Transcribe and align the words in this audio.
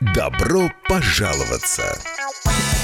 Добро 0.00 0.70
пожаловаться! 0.88 2.19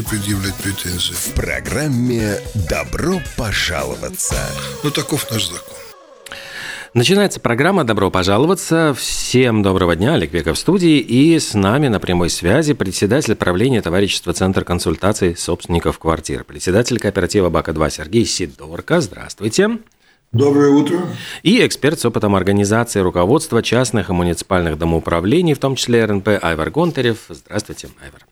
предъявлять 0.00 0.54
претензии? 0.54 1.12
В 1.12 1.34
программе 1.34 2.38
«Добро 2.70 3.20
пожаловаться». 3.36 4.36
Ну, 4.82 4.90
таков 4.90 5.30
наш 5.30 5.46
закон. 5.46 5.76
Начинается 6.94 7.40
программа 7.40 7.84
«Добро 7.84 8.10
пожаловаться». 8.10 8.94
Всем 8.94 9.62
доброго 9.62 9.94
дня, 9.96 10.14
Олег 10.14 10.32
Веков 10.32 10.56
в 10.56 10.60
студии. 10.60 10.98
И 10.98 11.38
с 11.38 11.52
нами 11.52 11.88
на 11.88 12.00
прямой 12.00 12.30
связи 12.30 12.72
председатель 12.72 13.34
правления 13.34 13.82
товарищества 13.82 14.32
Центр 14.32 14.64
консультаций 14.64 15.36
собственников 15.36 15.98
квартир, 15.98 16.44
председатель 16.44 16.98
кооператива 16.98 17.50
«Бака-2» 17.50 17.90
Сергей 17.90 18.24
Сидорко. 18.24 19.02
Здравствуйте. 19.02 19.78
Доброе 20.32 20.70
утро. 20.70 20.98
И 21.42 21.66
эксперт 21.66 22.00
с 22.00 22.06
опытом 22.06 22.34
организации 22.34 23.00
руководства 23.00 23.62
частных 23.62 24.08
и 24.08 24.14
муниципальных 24.14 24.78
домоуправлений, 24.78 25.52
в 25.52 25.58
том 25.58 25.76
числе 25.76 26.06
РНП 26.06 26.28
Айвар 26.40 26.70
Гонтарев. 26.70 27.18
Здравствуйте, 27.28 27.90
Айвар. 28.02 28.22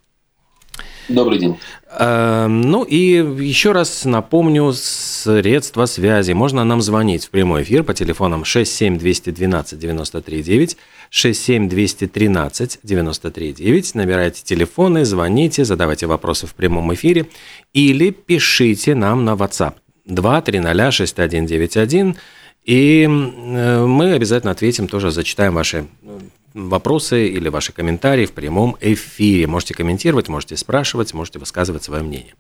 Добрый 1.15 1.39
день. 1.39 1.59
Э, 1.99 2.47
Ну 2.47 2.85
и 2.85 3.45
еще 3.45 3.73
раз 3.73 4.05
напомню 4.05 4.73
средства 4.73 5.87
связи. 5.87 6.33
Можно 6.33 6.65
нам 6.65 6.81
звонить 6.81 7.27
в 7.27 7.31
прямой 7.31 7.63
эфир 7.63 7.83
по 7.83 7.95
телефонам 7.95 8.45
67212 8.45 9.79
93 9.79 10.43
9, 10.43 10.77
67213 11.11 12.79
93 12.83 13.53
9. 13.53 13.95
Набирайте 13.95 14.43
телефоны, 14.45 15.05
звоните, 15.05 15.65
задавайте 15.65 16.07
вопросы 16.07 16.47
в 16.47 16.55
прямом 16.55 16.95
эфире 16.95 17.27
или 17.73 18.11
пишите 18.11 18.95
нам 18.95 19.25
на 19.25 19.31
WhatsApp 19.31 19.75
230 20.07 20.95
6191. 20.95 22.17
И 22.65 23.05
э, 23.05 23.87
мы 23.87 24.13
обязательно 24.13 24.53
ответим, 24.53 24.87
тоже 24.87 25.11
зачитаем 25.11 25.55
ваши 25.55 25.87
э, 26.03 26.19
вопросы 26.55 27.29
или 27.29 27.49
ваши 27.49 27.73
комментарии 27.73 28.27
в 28.27 28.33
прямом 28.33 28.77
эфире. 28.81 29.47
Можете 29.47 29.75
комментировать, 29.75 30.29
можете 30.29 30.57
спрашивать, 30.57 31.15
можете 31.15 31.39
высказывать 31.39 31.85
свое 31.85 32.03
мнение. 32.03 32.35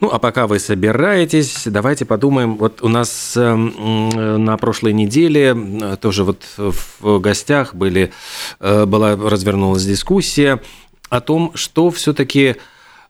Ну, 0.00 0.08
а 0.08 0.18
пока 0.18 0.46
вы 0.46 0.58
собираетесь, 0.58 1.62
давайте 1.66 2.04
подумаем. 2.04 2.56
Вот 2.56 2.82
у 2.82 2.88
нас 2.88 3.34
э, 3.36 3.40
м, 3.40 4.44
на 4.44 4.56
прошлой 4.56 4.92
неделе 4.92 5.56
э, 5.56 5.96
тоже 6.00 6.24
вот 6.24 6.44
в 6.56 7.18
гостях 7.18 7.74
были, 7.74 8.12
э, 8.60 8.84
была 8.84 9.16
развернулась 9.16 9.84
дискуссия 9.84 10.60
о 11.08 11.20
том, 11.20 11.52
что 11.54 11.90
все-таки 11.90 12.56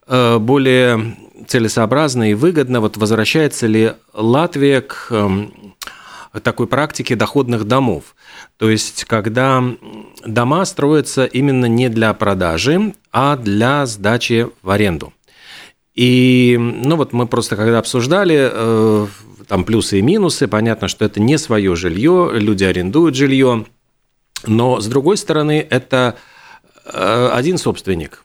э, 0.07 0.39
более 0.39 1.17
целесообразно 1.47 2.31
и 2.31 2.35
выгодно, 2.35 2.81
вот 2.81 2.97
возвращается 2.97 3.67
ли 3.67 3.95
Латвия 4.13 4.81
к 4.83 5.09
эм, 5.11 5.75
такой 6.39 6.67
практике 6.67 7.17
доходных 7.17 7.65
домов. 7.65 8.15
То 8.57 8.71
есть, 8.71 9.05
когда 9.05 9.65
дома 10.25 10.65
строятся 10.65 11.25
именно 11.25 11.67
не 11.67 11.89
для 11.89 12.15
продажи, 12.15 12.95
а 13.11 13.37
для 13.37 13.87
сдачи 13.87 14.49
в 14.63 14.71
аренду. 14.71 15.13
И, 15.95 16.57
ну 16.59 16.97
вот 16.97 17.13
мы 17.13 17.27
просто 17.27 17.57
когда 17.57 17.79
обсуждали, 17.79 18.49
э, 18.53 19.07
там 19.49 19.65
плюсы 19.65 19.99
и 19.99 20.03
минусы, 20.03 20.47
понятно, 20.47 20.87
что 20.87 21.05
это 21.05 21.21
не 21.21 21.37
свое 21.37 21.75
жилье, 21.75 22.31
люди 22.35 22.63
арендуют 22.63 23.17
жилье, 23.17 23.67
но 24.47 24.81
с 24.81 24.87
другой 24.87 25.17
стороны, 25.17 25.67
это 25.69 26.17
э, 26.85 27.31
один 27.33 27.59
собственник, 27.59 28.25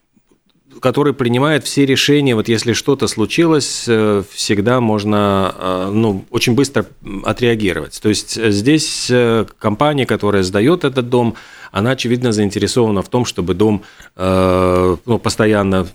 который 0.80 1.14
принимает 1.14 1.64
все 1.64 1.86
решения. 1.86 2.36
Вот 2.36 2.48
если 2.48 2.74
что-то 2.74 3.08
случилось, 3.08 3.86
э, 3.88 4.24
всегда 4.32 4.82
можно 4.82 5.54
э, 5.58 5.90
ну, 5.92 6.26
очень 6.30 6.54
быстро 6.54 6.86
отреагировать. 7.24 8.00
То 8.02 8.10
есть 8.10 8.38
э, 8.38 8.52
здесь 8.52 9.12
компания, 9.60 10.06
которая 10.06 10.44
сдает 10.44 10.84
этот 10.84 11.10
дом, 11.10 11.36
она, 11.72 11.92
очевидно, 11.92 12.32
заинтересована 12.32 13.02
в 13.02 13.10
том, 13.10 13.26
чтобы 13.26 13.54
дом 13.54 13.84
ну, 14.16 15.20
постоянно 15.22 15.88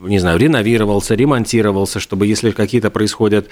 не 0.00 0.18
знаю, 0.18 0.38
реновировался, 0.38 1.14
ремонтировался, 1.14 2.00
чтобы 2.00 2.26
если 2.26 2.50
какие-то 2.50 2.90
происходят 2.90 3.48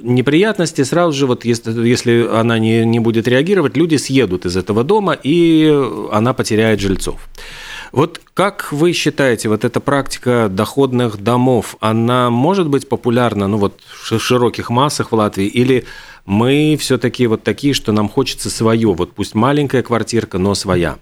неприятности, 0.00 0.82
сразу 0.84 1.12
же, 1.12 1.26
вот 1.26 1.44
если, 1.44 1.86
если 1.86 2.26
она 2.26 2.58
не, 2.58 2.84
не 2.84 3.00
будет 3.00 3.28
реагировать, 3.28 3.76
люди 3.76 3.96
съедут 3.96 4.46
из 4.46 4.56
этого 4.56 4.84
дома, 4.84 5.16
и 5.22 5.70
она 6.10 6.32
потеряет 6.32 6.80
жильцов. 6.80 7.20
Вот 7.92 8.22
как 8.32 8.72
вы 8.72 8.92
считаете, 8.92 9.50
вот 9.50 9.64
эта 9.64 9.78
практика 9.78 10.48
доходных 10.50 11.22
домов, 11.22 11.76
она 11.80 12.30
может 12.30 12.68
быть 12.68 12.88
популярна 12.88 13.48
ну, 13.48 13.58
вот, 13.58 13.80
в 13.82 14.18
широких 14.18 14.70
массах 14.70 15.12
в 15.12 15.14
Латвии, 15.14 15.46
или 15.46 15.84
мы 16.24 16.76
все-таки 16.80 17.26
вот 17.26 17.42
такие, 17.42 17.74
что 17.74 17.92
нам 17.92 18.08
хочется 18.08 18.48
свое, 18.48 18.94
вот 18.94 19.12
пусть 19.12 19.34
маленькая 19.34 19.82
квартирка, 19.82 20.38
но 20.38 20.54
своя? 20.54 20.98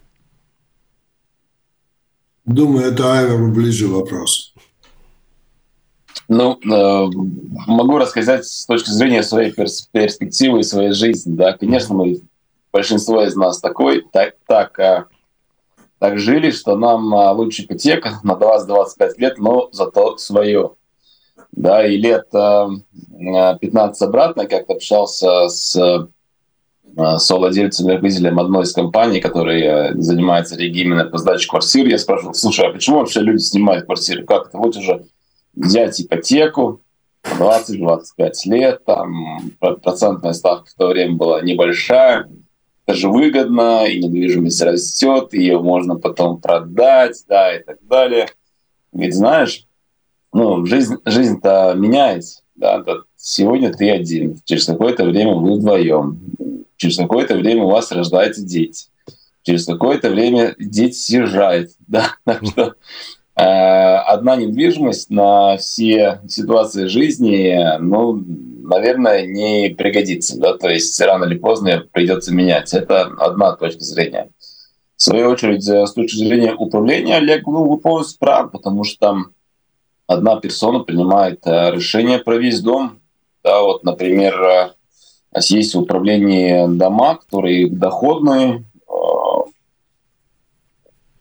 Думаю, 2.44 2.86
это 2.86 3.12
Айверу 3.12 3.52
ближе 3.52 3.86
вопрос. 3.86 4.52
Ну, 6.26 6.58
э, 6.60 7.10
могу 7.66 7.98
рассказать 7.98 8.46
с 8.46 8.66
точки 8.66 8.90
зрения 8.90 9.22
своей 9.22 9.52
перс- 9.52 9.88
перспективы 9.92 10.60
и 10.60 10.64
своей 10.64 10.92
жизни. 10.92 11.36
Да, 11.36 11.52
конечно, 11.52 11.94
мы 11.94 12.20
большинство 12.72 13.22
из 13.22 13.36
нас 13.36 13.60
такой, 13.60 14.04
так, 14.12 14.34
так, 14.46 14.78
а, 14.78 15.06
так 16.00 16.18
жили, 16.18 16.50
что 16.50 16.76
нам 16.76 17.14
а, 17.14 17.30
лучше 17.32 17.62
ипотека 17.62 18.20
на 18.24 18.32
20-25 18.32 19.12
лет, 19.18 19.38
но 19.38 19.68
зато 19.70 20.16
свое. 20.16 20.72
Да, 21.52 21.86
и 21.86 21.96
лет 21.98 22.26
а, 22.32 22.70
а, 23.34 23.58
15 23.58 24.02
обратно 24.02 24.46
как-то 24.46 24.72
общался 24.72 25.48
с 25.50 25.76
а, 26.96 27.18
совладельцем 27.18 27.86
и 27.86 27.92
руководителем 27.92 28.40
одной 28.40 28.64
из 28.64 28.72
компаний, 28.72 29.20
которая 29.20 29.92
э, 29.92 29.94
занимается 29.96 30.56
регименно 30.56 31.04
по 31.04 31.18
сдаче 31.18 31.48
квартир. 31.48 31.86
Я 31.86 31.98
спрашивал, 31.98 32.32
слушай, 32.32 32.66
а 32.66 32.72
почему 32.72 33.00
вообще 33.00 33.20
люди 33.20 33.42
снимают 33.42 33.84
квартиры? 33.84 34.24
Как 34.24 34.48
это? 34.48 34.56
Вот 34.56 34.76
уже 34.76 35.04
взять 35.54 36.00
ипотеку 36.00 36.80
20-25 37.24 38.32
лет, 38.46 38.84
там 38.86 39.52
про- 39.60 39.76
процентная 39.76 40.32
ставка 40.32 40.70
в 40.70 40.74
то 40.74 40.88
время 40.88 41.16
была 41.16 41.42
небольшая, 41.42 42.26
это 42.90 42.98
же 42.98 43.08
выгодно, 43.08 43.86
и 43.86 44.02
недвижимость 44.02 44.62
растет, 44.62 45.32
ее 45.32 45.60
можно 45.60 45.94
потом 45.94 46.40
продать, 46.40 47.22
да, 47.28 47.54
и 47.54 47.62
так 47.62 47.78
далее. 47.82 48.28
Ведь 48.92 49.14
знаешь, 49.14 49.66
ну, 50.32 50.66
жизнь, 50.66 50.96
жизнь-то 51.04 51.74
меняется, 51.76 52.42
да, 52.56 52.84
сегодня 53.16 53.72
ты 53.72 53.90
один, 53.90 54.40
через 54.44 54.64
какое-то 54.64 55.04
время 55.04 55.34
вы 55.34 55.54
вдвоем, 55.54 56.18
через 56.76 56.96
какое-то 56.96 57.36
время 57.36 57.62
у 57.62 57.70
вас 57.70 57.92
рождаются 57.92 58.42
дети, 58.42 58.86
через 59.42 59.66
какое-то 59.66 60.10
время 60.10 60.56
дети 60.58 60.96
съезжают, 60.96 61.70
да, 61.86 62.16
так 62.24 62.44
что 62.44 62.74
э, 63.36 63.42
одна 63.42 64.34
недвижимость 64.34 65.10
на 65.10 65.56
все 65.58 66.20
ситуации 66.28 66.86
жизни, 66.86 67.78
ну, 67.78 68.24
наверное, 68.62 69.26
не 69.26 69.74
пригодится, 69.76 70.38
да, 70.38 70.56
то 70.56 70.68
есть 70.68 71.00
рано 71.00 71.24
или 71.24 71.38
поздно 71.38 71.84
придется 71.92 72.34
менять. 72.34 72.72
Это 72.72 73.02
одна 73.18 73.56
точка 73.56 73.80
зрения. 73.80 74.30
В 74.96 75.02
свою 75.02 75.30
очередь, 75.30 75.66
э, 75.68 75.86
с 75.86 75.92
точки 75.92 76.16
зрения 76.16 76.54
управления, 76.54 77.16
Олег, 77.16 77.46
ну, 77.46 77.68
вы 77.68 77.78
полностью 77.78 78.18
прав, 78.18 78.52
потому 78.52 78.84
что 78.84 78.98
там 78.98 79.32
одна 80.06 80.38
персона 80.40 80.80
принимает 80.80 81.46
э, 81.46 81.72
решение 81.72 82.18
про 82.18 82.36
весь 82.36 82.60
дом. 82.60 83.00
Да, 83.42 83.62
вот, 83.62 83.82
например, 83.84 84.42
э, 84.42 84.72
есть 85.48 85.74
в 85.74 85.80
управлении 85.80 86.66
дома, 86.76 87.16
которые 87.16 87.70
доходные, 87.70 88.64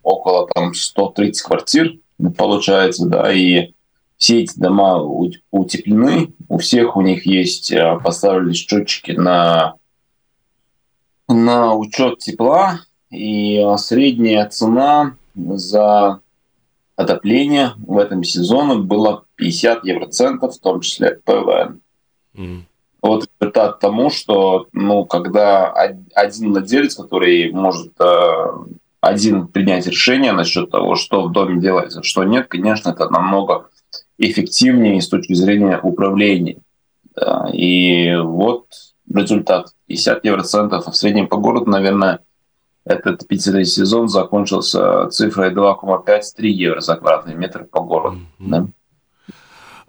около 0.04 0.48
там 0.54 0.74
130 0.74 1.42
квартир, 1.42 1.94
получается, 2.38 3.08
да, 3.08 3.32
и 3.32 3.74
все 4.20 4.42
эти 4.42 4.60
дома 4.60 5.02
утеплены, 5.50 6.34
у 6.50 6.58
всех 6.58 6.98
у 6.98 7.02
них 7.02 7.26
есть 7.26 7.72
э, 7.72 7.98
поставлены 8.04 8.54
счетчики 8.54 9.12
на, 9.12 9.76
на 11.30 11.74
учет 11.74 12.20
тепла, 12.20 12.82
и 13.10 13.66
средняя 13.78 14.46
цена 14.50 15.16
за 15.36 16.20
отопление 16.98 17.72
в 17.78 17.98
этом 17.98 18.26
сезоне 18.26 18.80
было 18.80 19.24
50 19.36 19.86
евроцентов, 19.86 20.54
в 20.54 20.60
том 20.60 20.82
числе 20.82 21.22
ПВН. 21.24 21.80
Mm. 22.36 22.64
Вот 23.02 23.30
это 23.40 23.72
к 23.72 23.80
тому, 23.80 24.10
что 24.10 24.68
ну, 24.74 25.06
когда 25.06 25.72
один 25.72 26.52
владелец, 26.52 26.96
который 26.96 27.54
может 27.54 27.94
э, 28.02 28.48
один 29.00 29.48
принять 29.48 29.88
решение 29.88 30.34
насчет 30.34 30.70
того, 30.70 30.96
что 30.96 31.24
в 31.24 31.32
доме 31.32 31.62
делается, 31.62 32.04
что 32.04 32.26
нет, 32.26 32.48
конечно, 32.50 32.90
это 32.90 33.10
намного 33.10 33.70
эффективнее 34.20 35.02
с 35.02 35.08
точки 35.08 35.34
зрения 35.34 35.80
управления. 35.82 36.62
Да. 37.16 37.50
И 37.52 38.16
вот 38.18 38.68
результат. 39.14 39.70
50 39.88 40.24
евроцентов, 40.24 40.88
а 40.88 40.92
в 40.92 40.96
среднем 40.96 41.28
по 41.28 41.38
городу, 41.38 41.70
наверное, 41.72 42.20
этот 42.86 43.22
отопительный 43.22 43.66
сезон 43.66 44.08
закончился 44.08 45.08
цифрой 45.10 45.52
2,5-3 45.54 46.22
евро 46.48 46.82
за 46.82 46.96
квадратный 46.96 47.36
метр 47.36 47.64
по 47.66 47.82
городу. 47.82 48.20
Mm-hmm. 48.40 48.48
Да. 48.48 48.68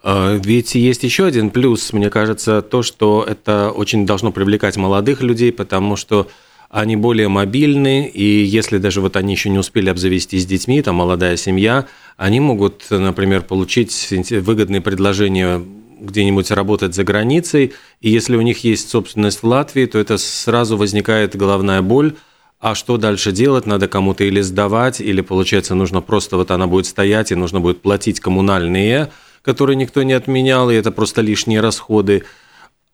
А, 0.03 0.35
ведь 0.37 0.75
есть 0.75 1.03
еще 1.03 1.27
один 1.27 1.51
плюс, 1.51 1.93
мне 1.93 2.09
кажется, 2.11 2.63
то, 2.63 2.83
что 2.83 3.25
это 3.27 3.71
очень 3.71 4.07
должно 4.07 4.33
привлекать 4.33 4.77
молодых 4.77 5.23
людей, 5.23 5.53
потому 5.53 5.97
что 5.97 6.29
они 6.71 6.95
более 6.95 7.29
мобильны, 7.29 8.07
и 8.07 8.45
если 8.45 8.79
даже 8.79 9.01
вот 9.01 9.17
они 9.17 9.33
еще 9.33 9.51
не 9.51 9.59
успели 9.59 9.91
обзавестись 9.91 10.47
детьми, 10.47 10.81
там 10.83 10.97
молодая 10.97 11.37
семья, 11.37 11.87
они 12.17 12.39
могут, 12.39 12.87
например, 12.91 13.43
получить 13.43 14.09
выгодные 14.31 14.81
предложения 14.81 15.61
где-нибудь 16.01 16.51
работать 16.53 16.95
за 16.95 17.03
границей, 17.03 17.73
и 18.01 18.11
если 18.11 18.37
у 18.37 18.41
них 18.41 18.63
есть 18.65 18.89
собственность 18.89 19.43
в 19.43 19.47
Латвии, 19.47 19.85
то 19.87 19.99
это 19.99 20.17
сразу 20.17 20.77
возникает 20.77 21.37
головная 21.37 21.83
боль, 21.83 22.15
а 22.61 22.75
что 22.75 22.99
дальше 22.99 23.33
делать? 23.33 23.67
Надо 23.67 23.89
кому-то 23.89 24.23
или 24.23 24.41
сдавать, 24.41 25.01
или, 25.01 25.23
получается, 25.23 25.75
нужно 25.75 26.01
просто 26.03 26.37
вот 26.37 26.51
она 26.51 26.67
будет 26.67 26.87
стоять, 26.87 27.33
и 27.33 27.35
нужно 27.35 27.61
будет 27.61 27.83
платить 27.83 28.21
коммунальные, 28.21 29.11
которые 29.43 29.77
никто 29.77 30.03
не 30.03 30.13
отменял, 30.13 30.71
и 30.71 30.75
это 30.75 30.93
просто 30.93 31.21
лишние 31.21 31.61
расходы. 31.61 32.25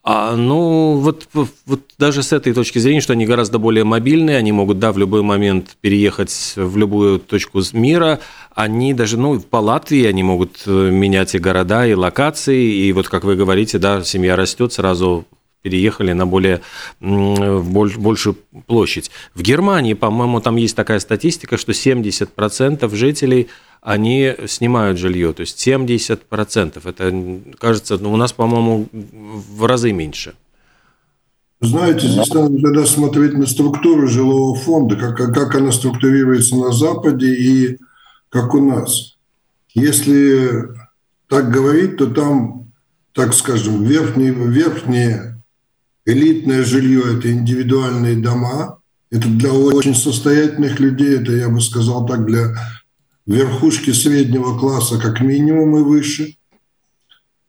А, 0.08 0.37
ну, 0.37 0.99
вот, 1.00 1.26
вот 1.35 1.81
даже 1.99 2.23
с 2.23 2.32
этой 2.32 2.53
точки 2.53 2.79
зрения, 2.79 3.00
что 3.00 3.12
они 3.12 3.26
гораздо 3.26 3.58
более 3.58 3.82
мобильные, 3.82 4.37
они 4.37 4.53
могут, 4.53 4.79
да, 4.79 4.93
в 4.93 4.99
любой 4.99 5.23
момент 5.23 5.76
переехать 5.81 6.53
в 6.55 6.76
любую 6.76 7.19
точку 7.19 7.61
мира, 7.73 8.20
они 8.55 8.94
даже, 8.94 9.19
ну, 9.19 9.41
по 9.41 9.56
Латвии 9.56 10.05
они 10.05 10.23
могут 10.23 10.62
э, 10.64 10.91
менять 10.93 11.35
и 11.35 11.41
города, 11.41 11.85
и 11.85 11.94
локации, 11.94 12.87
и 12.87 12.93
вот, 12.93 13.08
как 13.08 13.25
вы 13.25 13.35
говорите, 13.35 13.79
да, 13.79 14.05
семья 14.05 14.37
растет, 14.37 14.73
сразу 14.73 15.26
переехали 15.62 16.12
на 16.12 16.25
более 16.25 16.61
в 17.00 17.99
большую 17.99 18.37
площадь. 18.69 19.11
В 19.35 19.43
Германии, 19.43 19.94
по-моему, 19.94 20.41
там 20.41 20.55
есть 20.55 20.76
такая 20.76 21.00
статистика, 21.00 21.56
что 21.56 21.73
70% 21.73 22.94
жителей 22.94 23.49
они 23.86 24.34
снимают 24.48 24.98
жилье, 24.98 25.32
то 25.32 25.42
есть 25.42 25.64
70%. 25.64 26.80
Это, 26.84 27.56
кажется, 27.56 27.96
ну, 27.98 28.12
у 28.12 28.16
нас, 28.16 28.32
по-моему, 28.32 28.88
в 28.90 29.64
разы 29.64 29.92
меньше. 29.92 30.34
Знаете, 31.60 32.08
здесь 32.08 32.34
надо 32.34 32.60
тогда 32.60 32.84
смотреть 32.84 33.34
на 33.34 33.46
структуру 33.46 34.08
жилого 34.08 34.56
фонда, 34.56 34.96
как, 34.96 35.16
как 35.16 35.54
она 35.54 35.70
структурируется 35.70 36.56
на 36.56 36.72
Западе 36.72 37.32
и 37.32 37.78
как 38.28 38.54
у 38.54 38.60
нас. 38.60 39.14
Если 39.72 40.64
так 41.28 41.52
говорить, 41.52 41.96
то 41.96 42.08
там, 42.08 42.72
так 43.12 43.34
скажем, 43.34 43.84
верхнее, 43.84 44.32
верхнее 44.32 45.44
элитное 46.04 46.64
жилье– 46.64 47.02
это 47.18 47.30
индивидуальные 47.30 48.16
дома, 48.16 48.80
это 49.12 49.28
для 49.28 49.52
очень 49.52 49.94
состоятельных 49.94 50.80
людей, 50.80 51.20
это, 51.20 51.30
я 51.30 51.48
бы 51.48 51.60
сказал 51.60 52.04
так, 52.04 52.26
для 52.26 52.56
верхушки 53.26 53.90
среднего 53.90 54.58
класса 54.58 54.99
как 54.99 55.20
минимум 55.20 55.76
и 55.76 55.82
выше. 55.82 56.37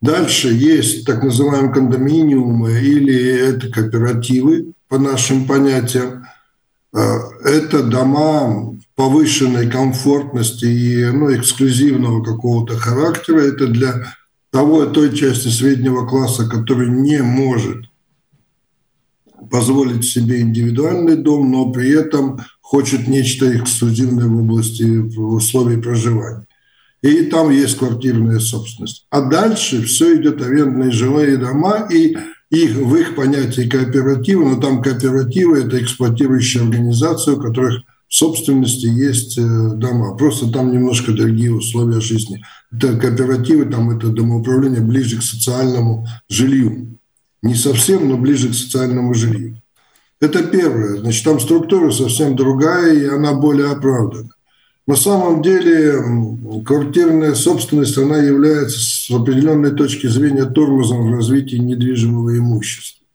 Дальше 0.02 0.50
есть 0.50 1.06
так 1.06 1.24
называемые 1.24 1.74
кондоминиумы 1.74 2.80
или 2.82 3.16
это 3.16 3.70
кооперативы 3.70 4.74
по 4.88 4.98
нашим 4.98 5.48
понятиям. 5.48 6.26
Э, 6.94 7.18
это 7.44 7.84
дома 7.84 8.76
повышенной 8.96 9.70
комфортности 9.70 10.66
и 10.66 11.06
ну, 11.06 11.36
эксклюзивного 11.36 12.24
какого-то 12.24 12.78
характера. 12.78 13.42
Это 13.42 13.68
для 13.68 14.14
того 14.52 14.86
той 14.86 15.16
части 15.16 15.50
среднего 15.50 16.08
класса, 16.08 16.48
который 16.48 16.90
не 16.90 17.22
может 17.22 17.86
позволить 19.50 20.06
себе 20.06 20.42
индивидуальный 20.42 21.16
дом, 21.16 21.52
но 21.52 21.72
при 21.72 21.92
этом 21.92 22.42
хочет 22.68 23.08
нечто 23.08 23.46
эксклюзивное 23.56 24.28
в 24.28 24.42
области 24.42 24.84
условий 25.18 25.78
проживания. 25.78 26.46
И 27.02 27.24
там 27.24 27.50
есть 27.50 27.78
квартирная 27.78 28.40
собственность. 28.40 29.06
А 29.10 29.22
дальше 29.22 29.84
все 29.84 30.18
идет 30.18 30.42
арендные 30.42 30.92
жилые 30.92 31.38
дома, 31.38 31.88
и 31.90 32.18
их, 32.50 32.76
в 32.76 32.94
их 32.98 33.16
понятии 33.16 33.70
кооперативы, 33.70 34.44
но 34.44 34.60
там 34.60 34.82
кооперативы– 34.82 35.60
это 35.66 35.82
эксплуатирующая 35.82 36.64
организация, 36.64 37.36
у 37.36 37.42
которых 37.42 37.84
в 38.10 38.14
собственности 38.14 38.88
есть 38.88 39.38
э, 39.38 39.42
дома. 39.76 40.18
Просто 40.18 40.52
там 40.52 40.74
немножко 40.74 41.14
другие 41.14 41.54
условия 41.54 42.02
жизни. 42.02 42.44
Это 42.70 42.98
кооперативы, 42.98 43.66
там 43.72 43.92
это 43.92 44.10
домоуправление 44.10 44.82
ближе 44.82 45.20
к 45.20 45.24
социальному 45.24 46.06
жилью. 46.28 47.00
Не 47.42 47.56
совсем, 47.56 48.10
но 48.10 48.18
ближе 48.18 48.50
к 48.50 48.54
социальному 48.54 49.14
жилью. 49.14 49.62
Это 50.20 50.44
первое. 50.44 50.98
Значит, 50.98 51.24
там 51.24 51.40
структура 51.40 51.92
совсем 51.92 52.36
другая, 52.36 52.94
и 52.94 53.06
она 53.06 53.34
более 53.34 53.72
оправдана. 53.72 54.30
На 54.88 54.96
самом 54.96 55.42
деле 55.42 55.96
квартирная 56.66 57.36
собственность, 57.36 57.98
она 57.98 58.18
является 58.18 58.80
с 58.80 59.12
определенной 59.12 59.72
точки 59.72 60.08
зрения 60.08 60.46
тормозом 60.46 61.08
в 61.08 61.14
развитии 61.14 61.58
недвижимого 61.58 62.38
имущества. 62.38 63.06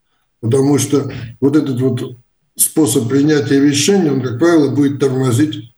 Потому 0.41 0.79
что 0.79 1.11
вот 1.41 1.57
этот 1.57 1.81
вот 1.81 2.17
способ 2.57 3.09
принятия 3.09 3.59
решений, 3.59 4.11
он, 4.11 4.21
как 4.21 4.39
правило, 4.39 4.75
будет 4.75 5.01
тормозить 5.01 5.73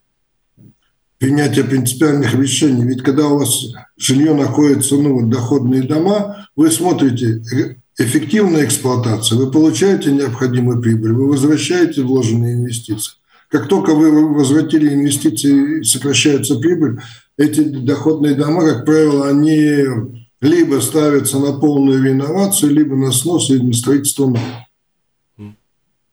принятие 1.17 1.63
принципиальных 1.63 2.33
решений. 2.35 2.83
Ведь 2.83 3.01
когда 3.01 3.27
у 3.27 3.39
вас 3.39 3.67
жилье 3.97 4.33
находится, 4.33 4.95
ну, 4.95 5.21
вот 5.21 5.29
доходные 5.29 5.83
дома, 5.83 6.49
вы 6.55 6.71
смотрите, 6.71 7.41
эффективная 7.97 8.65
эксплуатация, 8.65 9.37
вы 9.37 9.51
получаете 9.51 10.11
необходимую 10.11 10.81
прибыль, 10.81 11.13
вы 11.13 11.29
возвращаете 11.29 12.03
вложенные 12.03 12.55
инвестиции. 12.55 13.13
Как 13.49 13.67
только 13.67 13.93
вы 13.93 14.33
возвратили 14.33 14.93
инвестиции, 14.93 15.83
сокращается 15.83 16.55
прибыль, 16.57 16.99
эти 17.37 17.61
доходные 17.61 18.35
дома, 18.35 18.65
как 18.65 18.85
правило, 18.85 19.27
они 19.27 19.85
либо 20.41 20.79
ставятся 20.81 21.39
на 21.39 21.53
полную 21.53 22.03
реновацию, 22.03 22.73
либо 22.73 22.95
на 22.95 23.11
снос 23.11 23.49
и 23.49 23.59
на 23.59 23.73
строительство 23.73 24.25
нового. 24.25 24.65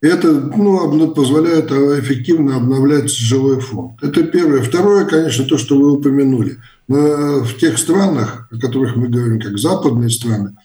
Это 0.00 0.32
ну, 0.32 1.12
позволяет 1.12 1.70
эффективно 1.70 2.56
обновлять 2.56 3.08
жилой 3.08 3.60
фонд. 3.60 4.02
Это 4.02 4.24
первое. 4.24 4.60
Второе, 4.60 5.04
конечно, 5.04 5.44
то, 5.44 5.56
что 5.58 5.78
вы 5.78 5.92
упомянули. 5.92 6.58
В 6.88 7.54
тех 7.60 7.78
странах, 7.78 8.48
о 8.50 8.58
которых 8.58 8.96
мы 8.96 9.06
говорим, 9.08 9.40
как 9.40 9.58
западные 9.58 10.10
страны, 10.10 10.56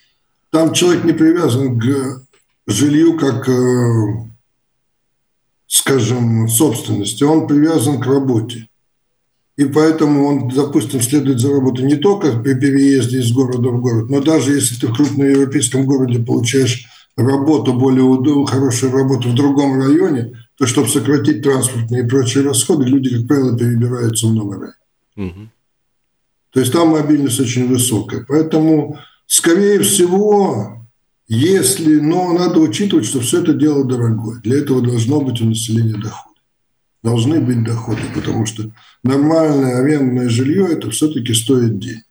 там 0.52 0.74
человек 0.74 1.04
не 1.04 1.14
привязан 1.14 1.80
к 1.80 2.24
жилью 2.68 3.18
как, 3.18 3.48
э, 3.48 4.28
скажем, 5.68 6.48
собственности, 6.48 7.24
он 7.24 7.48
привязан 7.48 8.00
к 8.00 8.06
работе. 8.06 8.68
И 9.56 9.66
поэтому 9.66 10.26
он, 10.26 10.50
допустим, 10.50 11.02
следует 11.02 11.40
за 11.40 11.52
работой 11.52 11.86
не 11.86 11.96
только 11.96 12.40
при 12.40 12.54
переезде 12.54 13.20
из 13.20 13.32
города 13.32 13.70
в 13.70 13.82
город, 13.82 14.10
но 14.10 14.22
даже 14.22 14.54
если 14.54 14.76
ты 14.76 14.88
в 14.88 14.96
крупном 14.96 15.28
европейском 15.28 15.86
городе 15.86 16.20
получаешь 16.20 16.86
работу, 17.16 17.74
более 17.74 18.46
хорошую 18.46 18.92
работу 18.92 19.30
в 19.30 19.36
другом 19.36 19.82
районе, 19.82 20.38
то 20.58 20.68
чтобы 20.68 20.88
сократить 20.90 21.42
транспортные 21.42 22.04
и 22.04 22.08
прочие 22.08 22.44
расходы, 22.44 22.86
люди, 22.86 23.18
как 23.18 23.28
правило, 23.28 23.58
перебираются 23.58 24.28
в 24.28 24.34
новый 24.34 24.60
район. 24.60 24.74
Угу. 25.16 25.50
То 26.52 26.60
есть 26.60 26.72
там 26.72 26.90
мобильность 26.90 27.40
очень 27.40 27.68
высокая. 27.68 28.26
Поэтому 28.28 29.00
Скорее 29.28 29.82
всего, 29.82 30.88
если, 31.28 31.98
но 31.98 32.34
надо 32.34 32.60
учитывать, 32.62 33.06
что 33.06 33.20
все 33.20 33.42
это 33.42 33.54
дело 33.54 33.84
дорогое. 33.84 34.40
Для 34.40 34.60
этого 34.60 34.82
должно 34.82 35.20
быть 35.20 35.42
у 35.42 35.46
населения 35.46 35.98
доходы. 35.98 36.40
Должны 37.04 37.42
быть 37.42 37.64
доходы, 37.64 38.02
потому 38.16 38.46
что 38.46 38.72
нормальное 39.04 39.80
арендное 39.82 40.30
жилье 40.30 40.68
это 40.72 40.90
все-таки 40.90 41.34
стоит 41.34 41.78
денег. 41.78 42.04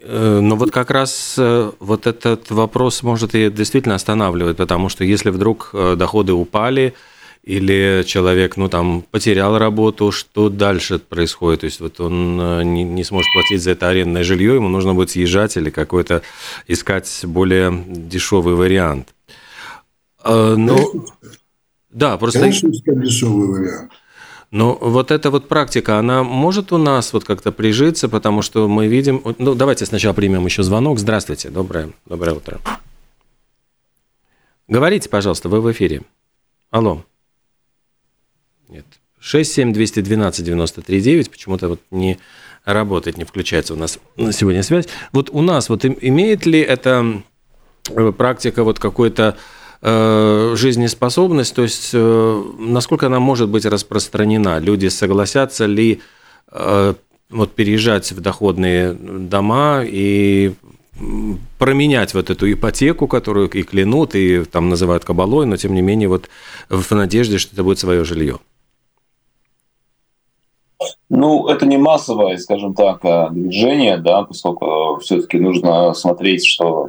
Э, 0.00 0.40
но 0.40 0.56
вот 0.56 0.70
как 0.70 0.90
раз 0.90 1.34
э, 1.36 1.72
вот 1.78 2.06
этот 2.06 2.50
вопрос 2.50 3.02
может 3.02 3.34
и 3.34 3.50
действительно 3.50 3.96
останавливать, 3.96 4.56
потому 4.56 4.88
что 4.88 5.04
если 5.04 5.30
вдруг 5.30 5.70
э, 5.72 5.96
доходы 5.96 6.32
упали, 6.32 6.94
или 7.42 8.02
человек, 8.06 8.56
ну, 8.56 8.68
там, 8.68 9.02
потерял 9.10 9.58
работу, 9.58 10.12
что 10.12 10.48
дальше 10.48 10.98
происходит? 10.98 11.60
То 11.60 11.66
есть 11.66 11.80
вот 11.80 11.98
он 12.00 12.38
э, 12.40 12.62
не, 12.64 12.84
не 12.84 13.02
сможет 13.02 13.32
платить 13.32 13.62
за 13.62 13.70
это 13.70 13.88
арендное 13.88 14.24
жилье, 14.24 14.54
ему 14.56 14.68
нужно 14.68 14.94
будет 14.94 15.10
съезжать 15.10 15.56
или 15.56 15.70
какой-то 15.70 16.22
искать 16.66 17.20
более 17.24 17.72
дешевый 17.86 18.54
вариант. 18.54 19.14
А, 20.22 20.54
ну, 20.54 21.06
да, 21.90 22.18
просто... 22.18 22.40
Конечно, 22.40 22.68
искать 22.68 23.00
дешевый 23.00 23.48
вариант. 23.48 23.92
Но 24.50 24.76
вот 24.80 25.10
эта 25.12 25.30
вот 25.30 25.48
практика, 25.48 25.98
она 25.98 26.24
может 26.24 26.72
у 26.72 26.78
нас 26.78 27.12
вот 27.12 27.24
как-то 27.24 27.52
прижиться, 27.52 28.08
потому 28.08 28.42
что 28.42 28.68
мы 28.68 28.88
видим... 28.88 29.22
Ну, 29.38 29.54
давайте 29.54 29.86
сначала 29.86 30.12
примем 30.12 30.44
еще 30.44 30.62
звонок. 30.62 30.98
Здравствуйте, 30.98 31.50
доброе, 31.50 31.90
доброе 32.04 32.32
утро. 32.36 32.60
Говорите, 34.66 35.08
пожалуйста, 35.08 35.48
вы 35.48 35.60
в 35.60 35.70
эфире. 35.70 36.02
Алло. 36.70 37.04
Нет. 38.70 38.86
67212-93-9 39.22 41.30
почему-то 41.30 41.68
вот 41.68 41.80
не 41.90 42.18
работает, 42.64 43.18
не 43.18 43.24
включается 43.24 43.74
у 43.74 43.76
нас 43.76 43.98
на 44.16 44.32
сегодня 44.32 44.62
связь. 44.62 44.86
Вот 45.12 45.28
у 45.30 45.42
нас 45.42 45.68
вот 45.68 45.84
имеет 45.84 46.46
ли 46.46 46.60
эта 46.60 47.22
э, 47.90 48.12
практика 48.12 48.64
вот 48.64 48.78
какой-то 48.78 49.36
Э, 49.82 50.52
жизнеспособность, 50.56 51.54
то 51.54 51.62
есть 51.62 51.90
э, 51.94 52.44
насколько 52.58 53.06
она 53.06 53.18
может 53.18 53.48
быть 53.48 53.64
распространена? 53.64 54.58
Люди 54.58 54.88
согласятся 54.88 55.66
ли 55.66 56.00
вот 57.30 57.54
переезжать 57.54 58.10
в 58.10 58.20
доходные 58.20 58.92
дома 58.92 59.82
и 59.84 60.52
променять 61.58 62.12
вот 62.12 62.28
эту 62.28 62.52
ипотеку, 62.52 63.06
которую 63.06 63.48
и 63.48 63.62
клянут, 63.62 64.16
и 64.16 64.42
там 64.42 64.68
называют 64.68 65.04
кабалой, 65.04 65.46
но 65.46 65.56
тем 65.56 65.74
не 65.74 65.80
менее 65.80 66.08
вот 66.08 66.28
в 66.68 66.90
надежде, 66.90 67.38
что 67.38 67.54
это 67.54 67.62
будет 67.62 67.78
свое 67.78 68.02
жилье. 68.02 68.40
Ну, 71.08 71.46
это 71.48 71.66
не 71.66 71.76
массовое, 71.76 72.38
скажем 72.38 72.74
так, 72.74 73.02
движение, 73.32 73.98
да, 73.98 74.22
поскольку 74.22 74.98
все-таки 75.02 75.38
нужно 75.38 75.92
смотреть, 75.94 76.46
что 76.46 76.88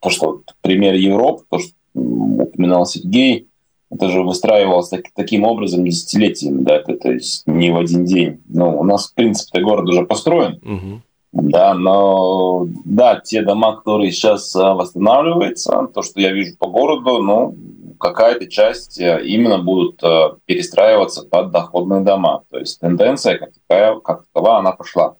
то, 0.00 0.10
что 0.10 0.40
пример 0.62 0.94
Европы, 0.94 1.44
то, 1.48 1.58
что 1.58 1.72
упоминал 1.94 2.86
Сергей, 2.86 3.46
это 3.90 4.08
же 4.08 4.22
выстраивалось 4.22 4.88
так, 4.88 5.02
таким 5.14 5.44
образом 5.44 5.84
десятилетиями, 5.84 6.62
да, 6.62 6.76
это, 6.76 6.96
то 6.96 7.12
есть 7.12 7.46
не 7.46 7.70
в 7.70 7.76
один 7.76 8.04
день. 8.04 8.40
Ну, 8.48 8.78
у 8.78 8.84
нас, 8.84 9.08
в 9.08 9.14
принципе, 9.14 9.60
город 9.60 9.88
уже 9.88 10.04
построен, 10.06 10.60
угу. 10.62 11.02
да, 11.32 11.74
но, 11.74 12.66
да, 12.84 13.20
те 13.20 13.42
дома, 13.42 13.76
которые 13.76 14.12
сейчас 14.12 14.54
а, 14.54 14.74
восстанавливаются, 14.74 15.88
то, 15.92 16.02
что 16.02 16.20
я 16.20 16.32
вижу 16.32 16.56
по 16.56 16.68
городу, 16.68 17.20
ну, 17.20 17.56
какая-то 18.00 18.46
часть 18.48 19.00
э, 19.00 19.24
именно 19.24 19.58
будут 19.58 20.02
э, 20.02 20.30
перестраиваться 20.46 21.22
под 21.22 21.52
доходные 21.52 22.00
дома. 22.00 22.42
То 22.50 22.58
есть 22.58 22.80
тенденция 22.80 23.38
как 23.38 23.50
такая, 23.52 24.00
как 24.00 24.24
такова, 24.32 24.58
она 24.58 24.72
пошла 24.72 25.16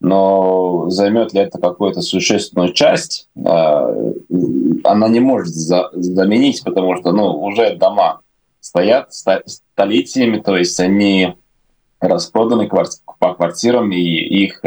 но 0.00 0.88
займет 0.90 1.32
ли 1.32 1.40
это 1.40 1.58
какую-то 1.58 2.02
существенную 2.02 2.72
часть, 2.72 3.28
э, 3.34 3.40
она 4.84 5.08
не 5.08 5.20
может 5.20 5.54
заменить, 5.54 6.62
потому 6.64 6.96
что 6.96 7.12
ну, 7.12 7.42
уже 7.42 7.76
дома 7.76 8.20
стоят 8.60 9.12
столетиями, 9.12 10.38
то 10.38 10.56
есть 10.56 10.78
они 10.80 11.34
распроданы 12.00 12.68
по 12.68 13.34
квартирам, 13.34 13.90
и 13.90 13.98
их 13.98 14.60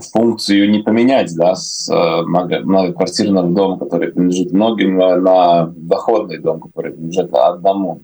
функцию 0.00 0.70
не 0.70 0.80
поменять 0.80 1.34
да, 1.36 1.54
с 1.54 1.88
э, 1.88 2.22
многоквартирного 2.22 3.48
дома, 3.48 3.78
который 3.78 4.12
принадлежит 4.12 4.52
многим, 4.52 4.96
на 4.96 5.66
доходный 5.76 6.38
дом, 6.38 6.60
который 6.60 6.92
принадлежит 6.92 7.32
одному. 7.32 8.00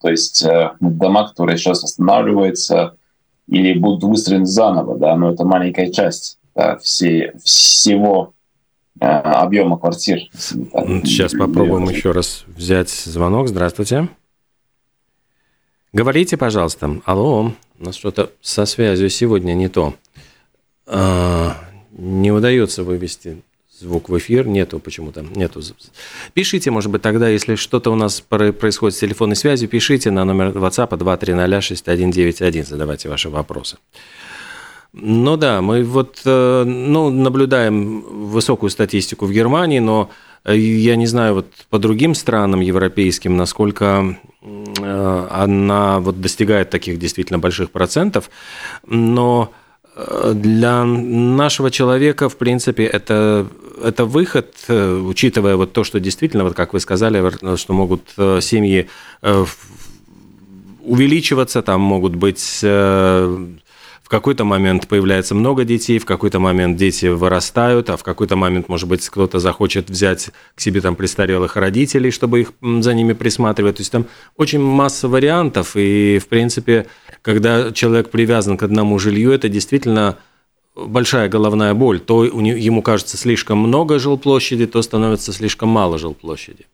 То 0.00 0.08
есть 0.08 0.46
дома, 0.80 1.28
которые 1.28 1.56
сейчас 1.58 1.82
восстанавливаются, 1.82 2.94
или 3.50 3.76
будут 3.78 4.04
выстроены 4.04 4.46
заново, 4.46 4.96
да, 4.96 5.16
но 5.16 5.32
это 5.32 5.44
маленькая 5.44 5.90
часть 5.90 6.38
да, 6.54 6.78
все, 6.78 7.34
всего 7.42 8.32
э, 9.00 9.04
объема 9.06 9.78
квартир. 9.78 10.20
Сейчас 10.32 11.32
попробуем 11.32 11.88
еще 11.88 12.12
раз 12.12 12.44
взять 12.46 12.90
звонок. 12.90 13.48
Здравствуйте. 13.48 14.08
Говорите, 15.92 16.36
пожалуйста. 16.36 17.00
Алло, 17.04 17.52
у 17.80 17.84
нас 17.84 17.96
что-то 17.96 18.30
со 18.40 18.64
связью 18.66 19.10
сегодня 19.10 19.54
не 19.54 19.68
то. 19.68 19.94
А, 20.92 21.56
не 21.92 22.32
удается 22.32 22.82
вывести 22.82 23.42
звук 23.78 24.08
в 24.08 24.18
эфир, 24.18 24.46
нету 24.46 24.80
почему-то, 24.80 25.22
нету. 25.22 25.62
Пишите, 26.34 26.70
может 26.72 26.90
быть, 26.90 27.00
тогда, 27.00 27.28
если 27.28 27.54
что-то 27.54 27.92
у 27.92 27.94
нас 27.94 28.20
происходит 28.20 28.96
с 28.96 29.00
телефонной 29.00 29.36
связью, 29.36 29.68
пишите 29.68 30.10
на 30.10 30.24
номер 30.24 30.48
WhatsApp 30.48 30.98
2306191, 30.98 32.64
задавайте 32.66 33.08
ваши 33.08 33.30
вопросы. 33.30 33.78
Ну 34.92 35.36
да, 35.36 35.62
мы 35.62 35.84
вот 35.84 36.22
э, 36.24 36.64
ну, 36.64 37.10
наблюдаем 37.10 38.00
высокую 38.00 38.70
статистику 38.70 39.26
в 39.26 39.32
Германии, 39.32 39.78
но 39.78 40.10
э, 40.44 40.56
я 40.56 40.96
не 40.96 41.06
знаю 41.06 41.34
вот 41.34 41.46
по 41.70 41.78
другим 41.78 42.16
странам 42.16 42.60
европейским, 42.60 43.36
насколько 43.36 44.18
э, 44.42 45.26
она 45.30 46.00
вот 46.00 46.20
достигает 46.20 46.70
таких 46.70 46.98
действительно 46.98 47.38
больших 47.38 47.70
процентов, 47.70 48.30
но 48.84 49.52
для 50.34 50.84
нашего 50.84 51.70
человека, 51.70 52.28
в 52.28 52.36
принципе, 52.36 52.84
это, 52.84 53.46
это 53.82 54.04
выход, 54.04 54.54
э, 54.68 54.96
учитывая 54.96 55.56
вот 55.56 55.72
то, 55.72 55.84
что 55.84 56.00
действительно, 56.00 56.44
вот 56.44 56.54
как 56.54 56.72
вы 56.72 56.80
сказали, 56.80 57.56
что 57.56 57.72
могут 57.72 58.02
э, 58.16 58.40
семьи 58.40 58.88
э, 59.22 59.44
увеличиваться, 60.82 61.62
там 61.62 61.80
могут 61.80 62.14
быть 62.14 62.64
какой-то 64.10 64.44
момент 64.44 64.88
появляется 64.88 65.36
много 65.36 65.64
детей, 65.64 66.00
в 66.00 66.04
какой-то 66.04 66.40
момент 66.40 66.76
дети 66.76 67.06
вырастают, 67.06 67.90
а 67.90 67.96
в 67.96 68.02
какой-то 68.02 68.34
момент, 68.34 68.68
может 68.68 68.88
быть, 68.88 69.08
кто-то 69.08 69.38
захочет 69.38 69.88
взять 69.88 70.30
к 70.56 70.60
себе 70.60 70.80
там 70.80 70.96
престарелых 70.96 71.56
родителей, 71.56 72.10
чтобы 72.10 72.40
их 72.40 72.52
за 72.60 72.92
ними 72.92 73.12
присматривать. 73.12 73.76
То 73.76 73.82
есть 73.82 73.92
там 73.92 74.06
очень 74.36 74.60
масса 74.60 75.08
вариантов, 75.08 75.76
и, 75.76 76.18
в 76.18 76.26
принципе, 76.26 76.86
когда 77.22 77.70
человек 77.70 78.10
привязан 78.10 78.56
к 78.56 78.64
одному 78.64 78.98
жилью, 78.98 79.30
это 79.30 79.48
действительно 79.48 80.18
большая 80.74 81.28
головная 81.28 81.74
боль. 81.74 82.00
То 82.00 82.24
ему 82.24 82.82
кажется 82.82 83.16
слишком 83.16 83.58
много 83.58 84.00
жилплощади, 84.00 84.66
то 84.66 84.82
становится 84.82 85.32
слишком 85.32 85.68
мало 85.68 85.98
жилплощади. 85.98 86.66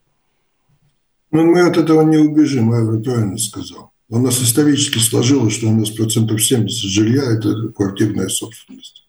Ну, 1.32 1.44
мы 1.44 1.68
от 1.68 1.76
этого 1.76 2.00
не 2.02 2.16
убежим, 2.16 2.72
я 2.72 3.02
правильно 3.02 3.36
сказал. 3.36 3.92
У 4.08 4.18
нас 4.18 4.40
исторически 4.40 4.98
сложилось, 4.98 5.54
что 5.54 5.68
у 5.68 5.74
нас 5.74 5.90
процентов 5.90 6.42
70 6.42 6.90
жилья– 6.90 7.22
это 7.24 7.68
квартирная 7.68 8.28
собственность. 8.28 9.04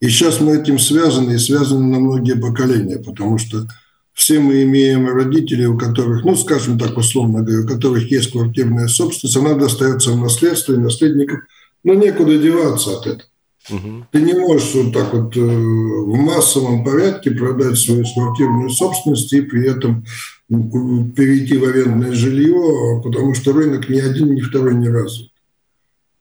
И 0.00 0.08
сейчас 0.08 0.40
мы 0.40 0.56
этим 0.56 0.78
связаны, 0.78 1.32
и 1.32 1.38
связаны 1.38 1.86
на 1.86 1.98
многие 1.98 2.36
поколения, 2.36 2.98
потому 2.98 3.38
что 3.38 3.66
все 4.12 4.38
мы 4.38 4.62
имеем 4.62 5.08
родителей, 5.08 5.66
у 5.66 5.76
которых, 5.76 6.24
ну, 6.24 6.36
скажем 6.36 6.78
так, 6.78 6.96
условно 6.96 7.42
говоря, 7.42 7.64
у 7.64 7.66
которых 7.66 8.08
есть 8.10 8.30
квартирная 8.30 8.86
собственность, 8.86 9.36
она 9.36 9.54
достается 9.54 10.12
в 10.12 10.20
наследство, 10.20 10.74
и 10.74 10.78
наследникам, 10.78 11.42
ну, 11.82 11.94
некуда 11.94 12.38
деваться 12.38 12.98
от 12.98 13.06
этого. 13.06 13.28
Угу. 13.70 14.06
Ты 14.12 14.20
не 14.20 14.34
можешь 14.34 14.74
вот 14.74 14.92
так 14.92 15.14
вот 15.14 15.36
э, 15.36 15.40
в 15.40 16.14
массовом 16.16 16.84
порядке 16.84 17.30
продать 17.30 17.78
свою 17.78 18.04
квартирную 18.04 18.70
собственность 18.70 19.32
и 19.32 19.40
при 19.40 19.68
этом 19.68 20.04
перейти 20.48 21.56
в 21.56 21.64
арендное 21.64 22.12
жилье, 22.12 23.00
потому 23.02 23.34
что 23.34 23.52
рынок 23.52 23.88
ни 23.88 23.98
один, 23.98 24.34
ни 24.34 24.40
второй 24.40 24.74
не 24.74 24.88
развит. 24.88 25.30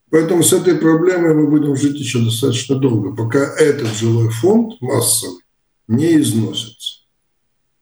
Поэтому 0.10 0.44
с 0.44 0.54
этой 0.54 0.76
проблемой 0.76 1.34
мы 1.34 1.48
будем 1.48 1.76
жить 1.76 2.00
еще 2.00 2.20
достаточно 2.20 2.76
долго, 2.76 3.16
пока 3.16 3.40
этот 3.40 3.94
жилой 3.94 4.30
фонд 4.30 4.80
массовый 4.80 5.42
не 5.88 6.18
износится 6.18 7.04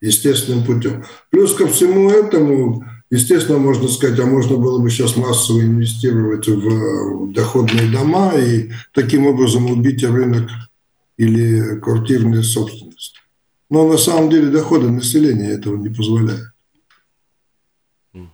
естественным 0.01 0.65
путем. 0.65 1.05
Плюс 1.29 1.53
ко 1.53 1.67
всему 1.67 2.09
этому, 2.09 2.83
естественно, 3.11 3.59
можно 3.59 3.87
сказать, 3.87 4.19
а 4.19 4.25
можно 4.25 4.57
было 4.57 4.79
бы 4.79 4.89
сейчас 4.89 5.15
массово 5.15 5.61
инвестировать 5.61 6.47
в 6.47 7.31
доходные 7.33 7.91
дома 7.91 8.33
и 8.35 8.71
таким 8.93 9.27
образом 9.27 9.69
убить 9.69 10.03
рынок 10.03 10.49
или 11.17 11.79
квартирную 11.79 12.43
собственность. 12.43 13.15
Но 13.69 13.87
на 13.87 13.97
самом 13.97 14.29
деле 14.31 14.49
доходы 14.49 14.89
населения 14.89 15.51
этого 15.51 15.77
не 15.77 15.89
позволяют. 15.89 16.51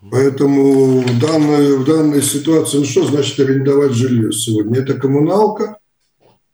Поэтому 0.10 1.01
в 1.01 1.19
данной, 1.19 1.77
в 1.77 1.86
данной 1.86 2.24
ситуации, 2.24 2.79
ну 2.79 2.86
что 2.86 3.05
значит 3.05 3.39
арендовать 3.39 3.91
жилье 3.91 4.31
сегодня? 4.31 4.79
Это 4.79 4.96
коммуналка, 4.96 5.77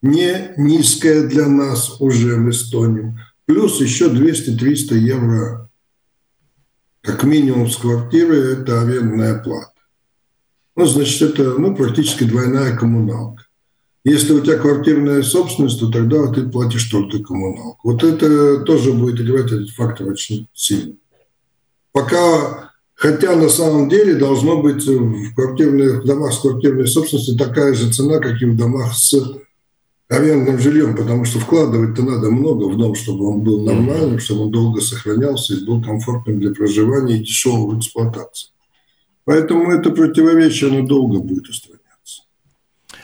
не 0.02 0.54
низкая 0.58 1.28
для 1.28 1.48
нас 1.48 2.02
уже 2.02 2.36
в 2.36 2.50
Эстонии, 2.50 3.18
плюс 3.46 3.80
еще 3.80 4.10
200-300 4.10 4.96
евро 4.96 5.63
как 7.04 7.24
минимум 7.24 7.70
с 7.70 7.78
квартиры, 7.78 8.54
это 8.54 8.82
арендная 8.82 9.38
плата. 9.44 9.74
Ну, 10.76 10.86
значит, 10.86 11.22
это 11.22 11.60
ну, 11.60 11.76
практически 11.76 12.24
двойная 12.24 12.76
коммуналка. 12.76 13.46
Если 14.04 14.34
у 14.34 14.42
тебя 14.42 14.58
квартирная 14.58 15.22
собственность, 15.22 15.80
то 15.80 15.92
тогда 15.92 16.28
ты 16.28 16.50
платишь 16.50 16.90
только 16.90 17.20
коммуналку. 17.20 17.92
Вот 17.92 18.04
это 18.04 18.60
тоже 18.62 18.92
будет 18.92 19.22
играть 19.22 19.52
этот 19.52 19.70
фактор 19.70 20.08
очень 20.08 20.48
сильно. 20.54 20.96
Пока 21.92 22.74
Хотя 22.96 23.36
на 23.36 23.50
самом 23.50 23.90
деле 23.90 24.16
должно 24.16 24.62
быть 24.62 24.86
в 24.86 25.36
квартирных 25.36 26.04
в 26.04 26.06
домах 26.06 26.34
с 26.34 26.40
квартирной 26.40 26.88
собственностью 26.88 27.38
такая 27.38 27.74
же 27.74 27.92
цена, 27.92 28.20
как 28.20 28.42
и 28.42 28.46
в 28.46 28.56
домах 28.56 28.94
с 28.94 29.14
арендным 30.14 30.60
жильем, 30.60 30.96
потому 30.96 31.26
что 31.26 31.40
вкладывать-то 31.40 32.04
надо 32.04 32.30
много 32.30 32.66
в 32.66 32.78
дом, 32.78 32.96
чтобы 32.96 33.28
он 33.28 33.42
был 33.42 33.66
нормальным, 33.66 34.20
чтобы 34.20 34.44
он 34.44 34.52
долго 34.52 34.82
сохранялся 34.82 35.56
и 35.56 35.66
был 35.66 35.82
комфортным 35.82 36.40
для 36.40 36.52
проживания 36.52 37.18
и 37.18 37.24
дешевым 37.24 37.70
в 37.70 37.80
эксплуатации. 37.80 38.50
Поэтому 39.26 39.72
это 39.72 39.90
противоречие, 39.90 40.70
оно 40.70 40.86
долго 40.86 41.20
будет 41.20 41.48
устраняться. 41.48 42.24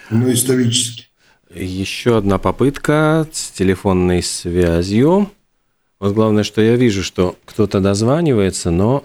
Но 0.10 0.32
исторически. 0.32 1.06
Еще 1.54 2.18
одна 2.18 2.38
попытка 2.38 3.28
с 3.32 3.50
телефонной 3.52 4.22
связью. 4.22 5.32
Вот 6.00 6.14
главное, 6.14 6.44
что 6.44 6.62
я 6.62 6.76
вижу, 6.76 7.04
что 7.04 7.36
кто-то 7.46 7.80
дозванивается, 7.80 8.70
но 8.70 9.04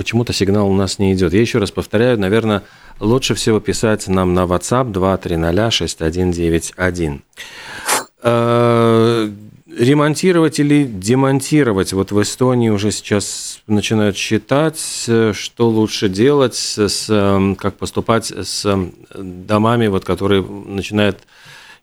почему-то 0.00 0.32
сигнал 0.32 0.70
у 0.70 0.74
нас 0.74 0.98
не 0.98 1.12
идет. 1.12 1.34
Я 1.34 1.42
еще 1.42 1.58
раз 1.58 1.72
повторяю, 1.72 2.18
наверное, 2.18 2.62
лучше 3.00 3.34
всего 3.34 3.60
писать 3.60 4.08
нам 4.08 4.32
на 4.32 4.44
WhatsApp 4.44 4.92
2306191. 4.92 7.20
Э, 8.22 9.30
ремонтировать 9.78 10.58
или 10.58 10.84
демонтировать? 10.84 11.92
Вот 11.92 12.12
в 12.12 12.22
Эстонии 12.22 12.70
уже 12.70 12.92
сейчас 12.92 13.60
начинают 13.66 14.16
считать, 14.16 14.78
что 14.78 15.68
лучше 15.68 16.08
делать, 16.08 16.56
с, 16.56 17.54
как 17.58 17.76
поступать 17.76 18.32
с 18.32 18.66
домами, 19.14 19.88
вот, 19.88 20.06
которые 20.06 20.42
начинают 20.42 21.18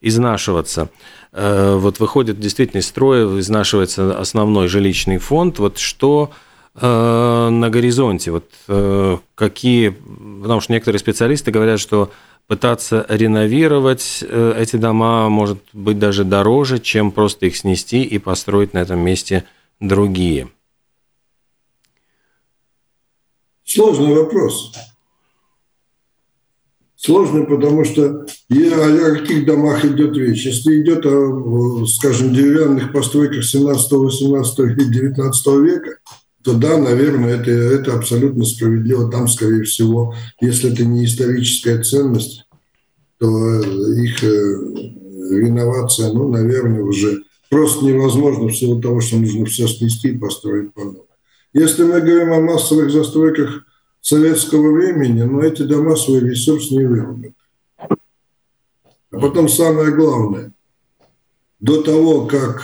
изнашиваться. 0.02 0.90
Э, 1.34 1.76
вот 1.78 2.00
выходит 2.00 2.40
действительно 2.40 2.80
из 2.80 2.88
строя, 2.88 3.28
изнашивается 3.40 4.20
основной 4.20 4.70
жилищный 4.70 5.20
фонд. 5.20 5.60
Вот 5.60 5.78
что 5.78 6.32
Э, 6.32 6.34
на 6.82 7.70
горизонте? 7.70 8.32
Вот 8.32 8.46
э, 8.68 9.18
какие, 9.36 9.90
потому 10.42 10.62
что 10.62 10.74
некоторые 10.74 11.00
специалисты 11.00 11.52
говорят, 11.52 11.80
что 11.80 12.12
пытаться 12.48 13.06
реновировать 13.10 14.24
э, 14.28 14.54
эти 14.58 14.78
дома 14.78 15.30
может 15.30 15.60
быть 15.74 16.00
даже 16.00 16.24
дороже, 16.24 16.80
чем 16.80 17.12
просто 17.12 17.46
их 17.46 17.58
снести 17.58 18.04
и 18.04 18.18
построить 18.18 18.74
на 18.74 18.80
этом 18.80 19.00
месте 19.00 19.44
другие. 19.80 20.50
Сложный 23.66 24.16
вопрос. 24.16 24.74
Сложный, 26.96 27.46
потому 27.46 27.86
что 27.86 28.26
о 28.50 29.16
каких 29.16 29.46
домах 29.46 29.86
идет 29.86 30.18
речь? 30.18 30.46
Если 30.46 30.82
идет 30.82 31.06
о, 31.06 31.86
скажем, 31.86 32.34
деревянных 32.34 32.92
постройках 32.92 33.44
17, 33.44 33.92
18 33.92 34.60
или 34.60 34.84
19 34.84 35.48
века, 35.64 35.98
то 36.48 36.54
да, 36.54 36.78
наверное, 36.78 37.42
это, 37.42 37.52
это 37.52 37.94
абсолютно 37.94 38.46
справедливо. 38.46 39.12
Там, 39.12 39.28
скорее 39.28 39.64
всего, 39.64 40.16
если 40.40 40.72
это 40.72 40.86
не 40.86 41.04
историческая 41.04 41.84
ценность, 41.84 42.48
то 43.18 43.28
э, 43.28 44.02
их 44.02 44.24
э, 44.24 44.28
реновация, 45.42 46.14
ну, 46.14 46.30
наверное, 46.30 46.84
уже 46.84 47.24
просто 47.50 47.84
невозможно 47.84 48.48
в 48.48 48.56
силу 48.56 48.82
того, 48.82 49.02
что 49.02 49.18
нужно 49.18 49.46
все 49.46 49.68
снести 49.68 50.12
и 50.12 50.18
построить 50.18 50.74
по 50.74 50.86
новому. 50.86 51.06
Если 51.52 51.84
мы 51.84 52.00
говорим 52.00 52.32
о 52.32 52.40
массовых 52.40 52.92
застройках 52.92 53.66
советского 54.00 54.72
времени, 54.72 55.24
ну, 55.24 55.42
эти 55.42 55.64
дома 55.64 55.98
свой 55.98 56.22
ресурс 56.22 56.72
не 56.72 56.86
вырубят. 56.86 57.34
А 57.78 59.20
потом 59.20 59.50
самое 59.50 59.94
главное, 59.94 60.54
до 61.60 61.82
того, 61.82 62.26
как 62.26 62.64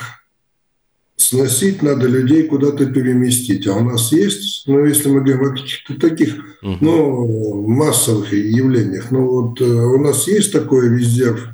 сносить 1.23 1.81
надо 1.81 2.07
людей 2.07 2.43
куда-то 2.43 2.85
переместить. 2.85 3.67
А 3.67 3.75
у 3.75 3.83
нас 3.83 4.11
есть, 4.11 4.63
ну, 4.67 4.85
если 4.85 5.09
мы 5.09 5.21
говорим 5.21 5.51
о 5.51 5.55
каких-то 5.55 5.99
таких, 5.99 6.35
угу. 6.61 6.77
ну, 6.81 7.67
массовых 7.67 8.33
явлениях, 8.33 9.11
ну, 9.11 9.27
вот 9.27 9.61
э, 9.61 9.65
у 9.65 9.99
нас 9.99 10.27
есть 10.27 10.51
такой 10.51 10.89
резерв 10.89 11.47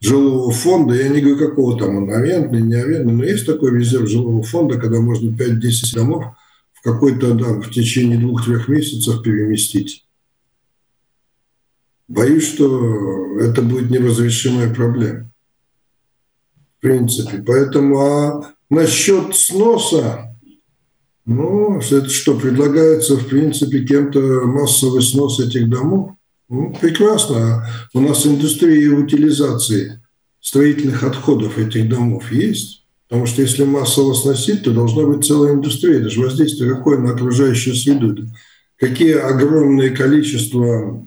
жилого 0.00 0.52
фонда, 0.52 0.94
я 0.94 1.08
не 1.08 1.20
говорю, 1.20 1.48
какого 1.48 1.78
там 1.78 1.96
он, 1.96 2.10
арендный, 2.10 2.60
не 2.60 2.74
арендный, 2.74 3.14
но 3.14 3.24
есть 3.24 3.46
такой 3.46 3.76
резерв 3.78 4.08
жилого 4.08 4.42
фонда, 4.42 4.78
когда 4.78 5.00
можно 5.00 5.30
5-10 5.30 5.94
домов 5.94 6.24
в 6.72 6.82
какой-то, 6.82 7.34
да, 7.34 7.54
в 7.54 7.70
течение 7.70 8.18
двух-трех 8.18 8.68
месяцев 8.68 9.22
переместить. 9.22 10.04
Боюсь, 12.06 12.46
что 12.46 13.38
это 13.38 13.60
будет 13.60 13.90
неразрешимая 13.90 14.72
проблема. 14.72 15.30
В 16.78 16.80
принципе. 16.80 17.42
Поэтому 17.44 18.00
а 18.00 18.54
Насчет 18.70 19.34
сноса, 19.34 20.36
ну, 21.24 21.78
это 21.78 22.08
что, 22.08 22.38
предлагается, 22.38 23.16
в 23.16 23.26
принципе, 23.26 23.84
кем-то 23.84 24.20
массовый 24.44 25.02
снос 25.02 25.40
этих 25.40 25.68
домов? 25.68 26.12
Ну, 26.48 26.74
прекрасно. 26.80 27.68
У 27.92 28.00
нас 28.00 28.26
индустрия 28.26 28.90
утилизации 28.90 30.02
строительных 30.40 31.02
отходов 31.02 31.58
этих 31.58 31.88
домов 31.88 32.32
есть. 32.32 32.84
Потому 33.08 33.26
что 33.26 33.42
если 33.42 33.64
массово 33.64 34.12
сносить, 34.12 34.64
то 34.64 34.72
должна 34.72 35.04
быть 35.04 35.26
целая 35.26 35.54
индустрия. 35.54 36.00
Это 36.00 36.10
же 36.10 36.20
воздействие 36.20 36.74
какое 36.74 36.98
на 36.98 37.12
окружающую 37.12 37.74
среду. 37.74 38.26
Какие 38.76 39.14
огромные 39.14 39.90
количества 39.90 41.06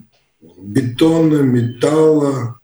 бетона, 0.60 1.42
металла, 1.42 2.60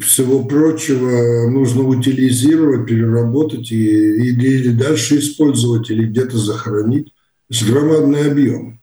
всего 0.00 0.44
прочего 0.44 1.48
нужно 1.48 1.84
утилизировать, 1.84 2.88
переработать 2.88 3.70
и, 3.70 3.76
или 3.76 4.70
дальше 4.70 5.18
использовать, 5.18 5.90
или 5.90 6.06
где-то 6.06 6.36
захоронить. 6.36 7.06
То 7.06 7.54
есть 7.54 7.66
громадный 7.66 8.30
объем. 8.30 8.80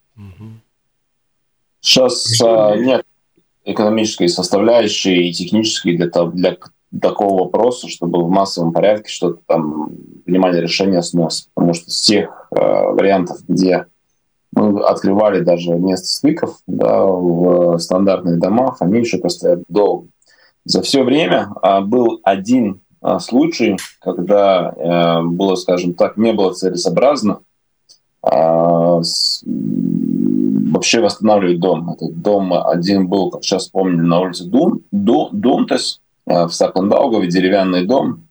Сейчас 1.81 2.39
а, 2.41 2.75
нет 2.75 3.05
экономической 3.65 4.27
составляющей 4.27 5.29
и 5.29 5.33
технической 5.33 5.97
для, 5.97 6.07
для 6.07 6.57
такого 6.99 7.45
вопроса, 7.45 7.89
чтобы 7.89 8.23
в 8.23 8.29
массовом 8.29 8.71
порядке 8.71 9.09
что-то 9.09 9.41
там 9.45 9.91
принимали 10.25 10.61
решение 10.61 11.01
снос. 11.01 11.49
Потому 11.53 11.73
что 11.73 11.89
с 11.89 12.01
тех 12.01 12.47
э, 12.51 12.57
вариантов, 12.59 13.37
где 13.47 13.85
мы 14.53 14.81
открывали 14.83 15.41
даже 15.41 15.71
место 15.71 16.07
стыков 16.07 16.59
да, 16.67 17.05
в 17.05 17.77
стандартных 17.79 18.39
домах, 18.39 18.77
они 18.79 18.99
еще 18.99 19.17
постоят 19.17 19.63
долго. 19.67 20.07
За 20.65 20.81
все 20.81 21.03
время 21.03 21.49
а, 21.61 21.81
был 21.81 22.19
один 22.23 22.81
а, 23.01 23.19
случай, 23.19 23.77
когда 23.99 24.69
а, 24.69 25.21
было, 25.23 25.55
скажем 25.55 25.95
так, 25.95 26.17
не 26.17 26.33
было 26.33 26.53
целесообразно 26.53 27.39
а, 28.21 29.01
вообще 29.43 31.01
восстанавливать 31.01 31.59
дом. 31.59 31.89
Этот 31.91 32.21
дом 32.21 32.53
один 32.53 33.07
был, 33.07 33.31
как 33.31 33.43
сейчас 33.43 33.67
помню, 33.67 34.05
на 34.05 34.19
улице 34.19 34.45
Дум, 34.45 34.81
Ду, 34.91 35.29
Думтес 35.31 35.99
а, 36.27 36.47
в 36.47 36.53
Сакландаугове, 36.53 37.27
деревянный 37.27 37.85
дом. 37.85 38.27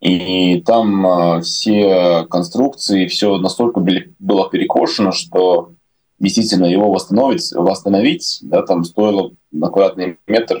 И 0.00 0.60
там 0.62 1.40
все 1.42 2.26
конструкции, 2.28 3.06
все 3.06 3.36
настолько 3.36 3.78
было 4.18 4.50
перекошено, 4.50 5.12
что 5.12 5.74
действительно 6.18 6.64
его 6.64 6.90
восстановить, 6.90 7.52
восстановить 7.52 8.40
да, 8.42 8.62
там 8.62 8.82
стоило 8.82 9.30
на 9.52 9.68
квадратный 9.68 10.18
метр 10.26 10.58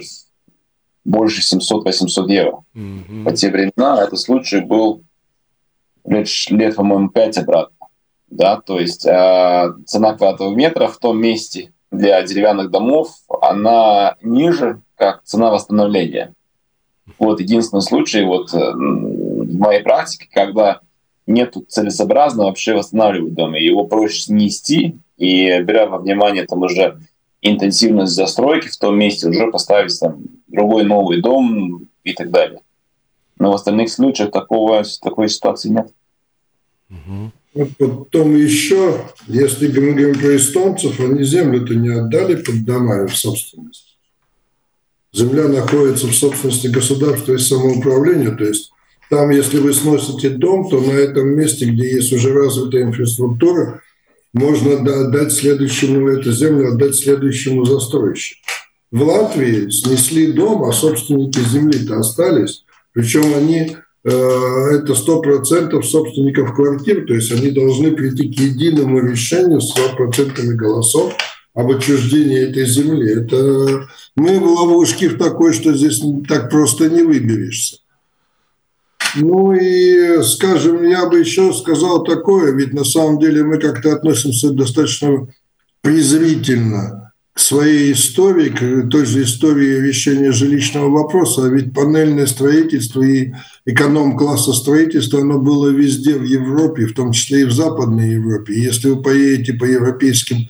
больше 1.04 1.42
700-800 1.56 2.28
евро. 2.28 2.64
Mm-hmm. 2.74 3.24
По 3.24 3.32
те 3.32 3.50
времена 3.50 4.02
этот 4.02 4.20
случай 4.20 4.60
был 4.60 5.02
лет, 6.04 6.28
лет 6.50 6.76
по-моему, 6.76 7.08
5 7.08 7.38
обратно. 7.38 7.76
Да, 8.28 8.60
то 8.60 8.80
есть 8.80 9.04
э, 9.04 9.72
цена 9.84 10.14
квадратного 10.14 10.54
метра 10.54 10.86
в 10.86 10.96
том 10.98 11.20
месте 11.20 11.72
для 11.90 12.22
деревянных 12.22 12.70
домов, 12.70 13.10
она 13.42 14.16
ниже, 14.22 14.80
как 14.96 15.22
цена 15.24 15.50
восстановления. 15.50 16.32
Вот 17.18 17.40
единственный 17.40 17.82
случай 17.82 18.24
вот, 18.24 18.54
э, 18.54 18.58
в 18.58 19.58
моей 19.58 19.82
практике, 19.82 20.28
когда 20.32 20.80
нет 21.26 21.54
целесообразно 21.68 22.44
вообще 22.44 22.74
восстанавливать 22.74 23.34
дом. 23.34 23.54
Его 23.54 23.84
проще 23.84 24.22
снести, 24.22 24.98
и 25.18 25.60
беря 25.60 25.86
во 25.86 25.98
внимание 25.98 26.46
там 26.46 26.62
уже 26.62 26.98
интенсивность 27.42 28.14
застройки 28.14 28.68
в 28.68 28.78
том 28.78 28.98
месте, 28.98 29.28
уже 29.28 29.50
поставить 29.50 29.98
там 30.00 30.22
другой 30.52 30.84
новый 30.84 31.20
дом 31.20 31.88
и 32.04 32.12
так 32.12 32.30
далее. 32.30 32.60
Но 33.38 33.50
в 33.50 33.54
остальных 33.54 33.90
случаях 33.90 34.30
такого, 34.30 34.84
такой 35.00 35.28
ситуации 35.28 35.70
нет. 35.70 35.88
Угу. 36.90 37.66
Потом 37.78 38.36
еще, 38.36 39.04
если 39.26 39.66
мы 39.68 39.92
говорим 39.92 40.18
про 40.18 40.36
эстонцев, 40.36 40.98
они 41.00 41.22
землю-то 41.24 41.74
не 41.74 41.88
отдали 41.88 42.36
под 42.36 42.64
домами 42.64 43.08
в 43.08 43.16
собственность. 43.16 43.98
Земля 45.12 45.48
находится 45.48 46.06
в 46.06 46.14
собственности 46.14 46.68
государства 46.68 47.34
и 47.34 47.38
самоуправления, 47.38 48.34
то 48.34 48.44
есть 48.44 48.72
там, 49.10 49.28
если 49.28 49.58
вы 49.58 49.74
сносите 49.74 50.30
дом, 50.30 50.70
то 50.70 50.80
на 50.80 50.92
этом 50.92 51.28
месте, 51.36 51.66
где 51.66 51.96
есть 51.96 52.14
уже 52.14 52.32
развитая 52.32 52.84
инфраструктура, 52.84 53.82
можно 54.32 54.72
отдать 54.72 55.32
следующему, 55.32 56.08
эту 56.08 56.32
землю 56.32 56.72
отдать 56.72 56.96
следующему 56.96 57.66
застройщику. 57.66 58.40
В 58.92 59.02
Латвии 59.02 59.70
снесли 59.70 60.32
дом, 60.32 60.64
а 60.64 60.72
собственники 60.72 61.40
земли-то 61.40 61.98
остались. 61.98 62.64
Причем 62.92 63.34
они 63.34 63.76
это 64.04 64.92
100% 64.92 65.82
собственников 65.82 66.54
квартир, 66.54 67.06
то 67.06 67.14
есть 67.14 67.32
они 67.32 67.50
должны 67.50 67.92
прийти 67.92 68.28
к 68.28 68.38
единому 68.38 69.00
решению 69.00 69.60
с 69.60 69.74
100% 69.76 70.42
голосов 70.54 71.14
об 71.54 71.70
отчуждении 71.70 72.50
этой 72.50 72.66
земли. 72.66 73.12
Это 73.12 73.86
мы 74.16 74.38
в 74.40 74.44
ловушке 74.44 75.08
в 75.08 75.18
такой, 75.18 75.52
что 75.52 75.72
здесь 75.72 76.02
так 76.28 76.50
просто 76.50 76.90
не 76.90 77.02
выберешься. 77.02 77.78
Ну 79.16 79.52
и, 79.52 80.22
скажем, 80.22 80.82
я 80.86 81.06
бы 81.06 81.20
еще 81.20 81.52
сказал 81.52 82.02
такое, 82.02 82.52
ведь 82.52 82.72
на 82.72 82.84
самом 82.84 83.20
деле 83.20 83.42
мы 83.44 83.58
как-то 83.58 83.94
относимся 83.94 84.50
достаточно 84.50 85.28
презрительно 85.80 87.01
своей 87.34 87.92
истории, 87.92 88.88
той 88.88 89.06
же 89.06 89.22
истории 89.22 89.80
решения 89.80 90.32
жилищного 90.32 90.90
вопроса, 90.90 91.44
а 91.44 91.48
ведь 91.48 91.72
панельное 91.72 92.26
строительство 92.26 93.02
и 93.02 93.32
эконом-класса 93.64 94.52
строительства, 94.52 95.20
оно 95.20 95.38
было 95.38 95.68
везде 95.68 96.14
в 96.14 96.24
Европе, 96.24 96.86
в 96.86 96.94
том 96.94 97.12
числе 97.12 97.42
и 97.42 97.44
в 97.44 97.52
Западной 97.52 98.10
Европе. 98.10 98.54
Если 98.54 98.90
вы 98.90 99.02
поедете 99.02 99.54
по 99.54 99.64
европейским 99.64 100.48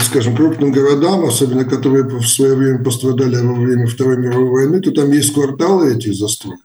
скажем, 0.00 0.36
крупным 0.36 0.72
городам, 0.72 1.24
особенно 1.24 1.64
которые 1.64 2.04
в 2.04 2.26
свое 2.26 2.54
время 2.54 2.82
пострадали 2.82 3.36
во 3.36 3.54
время 3.54 3.86
Второй 3.86 4.16
мировой 4.16 4.48
войны, 4.48 4.80
то 4.80 4.92
там 4.92 5.10
есть 5.12 5.34
кварталы 5.34 5.94
этих 5.94 6.14
застроек, 6.14 6.60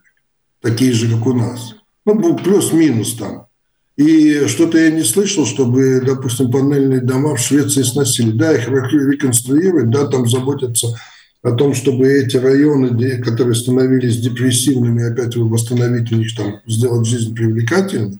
такие 0.61 0.93
же, 0.93 1.09
как 1.09 1.25
у 1.27 1.33
нас. 1.33 1.75
Ну, 2.05 2.37
плюс-минус 2.37 3.15
там. 3.15 3.47
И 3.95 4.47
что-то 4.47 4.79
я 4.79 4.89
не 4.89 5.03
слышал, 5.03 5.45
чтобы, 5.45 6.01
допустим, 6.03 6.51
панельные 6.51 7.01
дома 7.01 7.35
в 7.35 7.39
Швеции 7.39 7.83
сносили. 7.83 8.31
Да, 8.31 8.53
их 8.53 8.67
реконструировать, 8.67 9.91
да, 9.91 10.07
там 10.07 10.27
заботятся 10.27 10.97
о 11.43 11.51
том, 11.51 11.75
чтобы 11.75 12.07
эти 12.07 12.37
районы, 12.37 13.21
которые 13.21 13.53
становились 13.53 14.17
депрессивными, 14.17 15.03
опять 15.03 15.35
восстановить 15.35 16.11
у 16.11 16.15
них 16.15 16.35
там, 16.35 16.55
сделать 16.65 17.05
жизнь 17.05 17.35
привлекательной. 17.35 18.17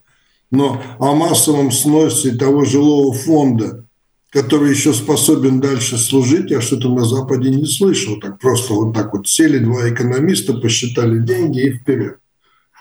Но 0.51 0.79
о 0.99 1.15
массовом 1.15 1.71
сносе 1.71 2.35
того 2.35 2.65
жилого 2.65 3.11
фонда, 3.13 3.85
который 4.29 4.69
еще 4.69 4.93
способен 4.93 5.59
дальше 5.59 5.97
служить, 5.97 6.51
я 6.51 6.61
что-то 6.61 6.93
на 6.93 7.05
Западе 7.05 7.49
не 7.49 7.65
слышал. 7.65 8.19
Так 8.19 8.39
просто 8.39 8.73
вот 8.73 8.93
так 8.93 9.13
вот 9.13 9.27
сели 9.27 9.57
два 9.57 9.89
экономиста, 9.89 10.53
посчитали 10.53 11.17
деньги 11.19 11.61
и 11.61 11.73
вперед. 11.73 12.17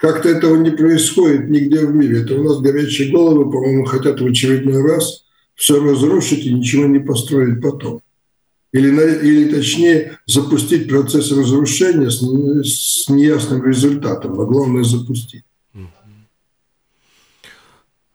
Как-то 0.03 0.31
этого 0.31 0.57
не 0.57 0.71
происходит 0.71 1.49
нигде 1.49 1.87
в 1.87 1.95
мире. 1.95 2.23
Это 2.23 2.35
у 2.35 2.43
нас 2.43 2.59
горячие 2.59 3.13
головы, 3.13 3.49
по-моему, 3.49 3.85
хотят 3.85 4.21
в 4.21 4.27
очередной 4.27 4.83
раз 4.83 5.27
все 5.55 5.81
разрушить 5.81 6.45
и 6.45 6.53
ничего 6.53 6.87
не 6.87 6.99
построить 6.99 7.63
потом. 7.63 8.03
Или, 8.73 8.89
или 9.23 9.55
точнее, 9.55 10.19
запустить 10.27 10.89
процесс 10.89 11.31
разрушения 11.31 12.11
с, 12.11 12.19
с 12.19 13.09
неясным 13.09 13.65
результатом, 13.65 14.41
а 14.41 14.45
главное 14.45 14.83
запустить. 14.83 15.45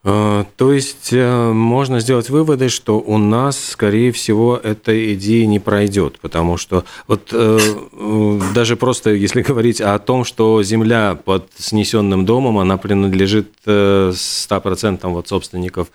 А, 0.10 0.46
то 0.56 0.72
есть 0.72 1.10
э, 1.12 1.52
можно 1.52 2.00
сделать 2.00 2.30
выводы, 2.30 2.70
что 2.70 2.98
у 2.98 3.17
нас, 3.17 3.60
скорее 3.60 4.13
всего, 4.13 4.56
эта 4.56 5.13
идея 5.15 5.46
не 5.48 5.60
пройдет, 5.60 6.20
потому 6.22 6.56
что 6.56 6.86
вот 7.08 7.32
э, 7.34 7.60
э, 7.91 8.39
даже 8.56 8.78
просто 8.78 9.10
если 9.10 9.41
говорить 9.50 9.82
о 9.82 10.00
том, 10.00 10.24
что 10.24 10.63
земля 10.63 11.15
под 11.15 11.52
снесенным 11.58 12.26
домом, 12.26 12.58
она 12.58 12.78
принадлежит 12.78 13.50
100% 13.65 15.10
вот 15.10 15.28
собственников 15.28 15.89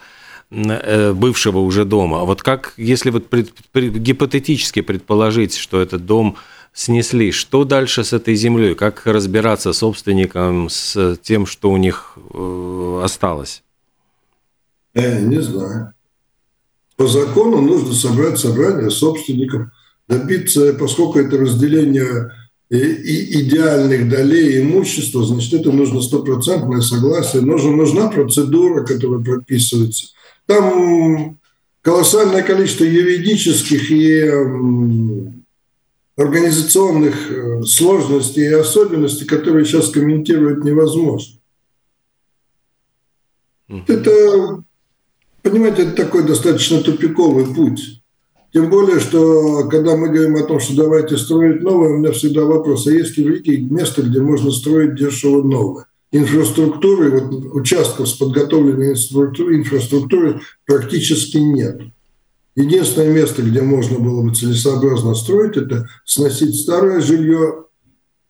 бывшего 0.51 1.61
уже 1.61 1.87
дома. 1.87 2.25
Вот 2.25 2.43
как, 2.43 2.75
если 2.77 3.09
вот 3.09 3.31
пред, 3.31 3.51
пред, 3.73 3.97
гипотетически 3.97 4.83
предположить, 4.83 5.57
что 5.57 5.81
этот 5.81 6.05
дом 6.05 6.37
снесли, 6.75 7.33
что 7.33 7.65
дальше 7.65 8.05
с 8.05 8.13
этой 8.13 8.35
землей? 8.35 8.75
Как 8.75 9.07
разбираться 9.07 9.73
собственникам 9.73 10.69
с 10.69 11.17
тем, 11.23 11.47
что 11.47 11.71
у 11.71 11.79
них 11.79 12.19
осталось? 13.03 13.63
Я 14.95 15.21
не 15.21 15.41
знаю. 15.41 15.95
По 16.97 17.07
закону 17.07 17.61
нужно 17.61 17.95
собрать 17.95 18.39
собрание 18.39 18.91
собственников, 18.91 19.69
добиться, 20.09 20.75
поскольку 20.75 21.19
это 21.19 21.39
разделение 21.39 22.33
и 22.69 23.43
идеальных 23.43 24.09
долей 24.09 24.63
имущества, 24.63 25.25
значит, 25.25 25.53
это 25.53 25.73
нужно 25.73 26.01
стопроцентное 26.01 26.81
согласие, 26.81 27.43
нужна, 27.43 27.73
нужна 27.73 28.09
процедура, 28.09 28.85
которая 28.85 29.21
прописывается. 29.21 30.07
Там 30.47 31.39
колоссальное 31.83 32.43
количество 32.43 32.85
юридических 32.85 33.91
и 33.91 34.21
организационных 36.17 37.31
э, 37.31 37.63
сложностей 37.65 38.45
и 38.45 38.55
особенностей, 38.55 39.25
которые 39.25 39.65
сейчас 39.65 39.89
комментировать 39.89 40.63
невозможно. 40.63 41.39
Это 43.87 44.63
Понимаете, 45.43 45.83
это 45.83 45.93
такой 46.05 46.25
достаточно 46.25 46.81
тупиковый 46.81 47.47
путь. 47.47 48.03
Тем 48.53 48.69
более, 48.69 49.01
что 49.01 49.67
когда 49.69 49.97
мы 49.97 50.09
говорим 50.09 50.37
о 50.37 50.43
том, 50.43 50.61
что 50.61 50.77
давайте 50.77 51.17
строить 51.17 51.63
новое, 51.63 51.91
у 51.91 51.99
меня 51.99 52.13
всегда 52.13 52.45
вопрос, 52.45 52.87
а 52.87 52.93
есть 52.93 53.17
ли 53.17 53.25
в 53.25 53.73
место, 53.73 54.03
где 54.03 54.21
можно 54.21 54.51
строить 54.51 54.95
дешево 54.95 55.43
новое? 55.43 55.87
Инфраструктуры, 56.13 57.11
вот 57.11 57.55
участков 57.55 58.09
с 58.09 58.13
подготовленной 58.13 58.93
инфраструктурой 58.93 60.41
практически 60.67 61.39
нет. 61.39 61.81
Единственное 62.55 63.15
место, 63.15 63.41
где 63.41 63.63
можно 63.63 63.99
было 63.99 64.23
бы 64.23 64.35
целесообразно 64.35 65.15
строить, 65.15 65.57
это 65.57 65.89
сносить 66.05 66.55
старое 66.55 67.01
жилье 67.01 67.65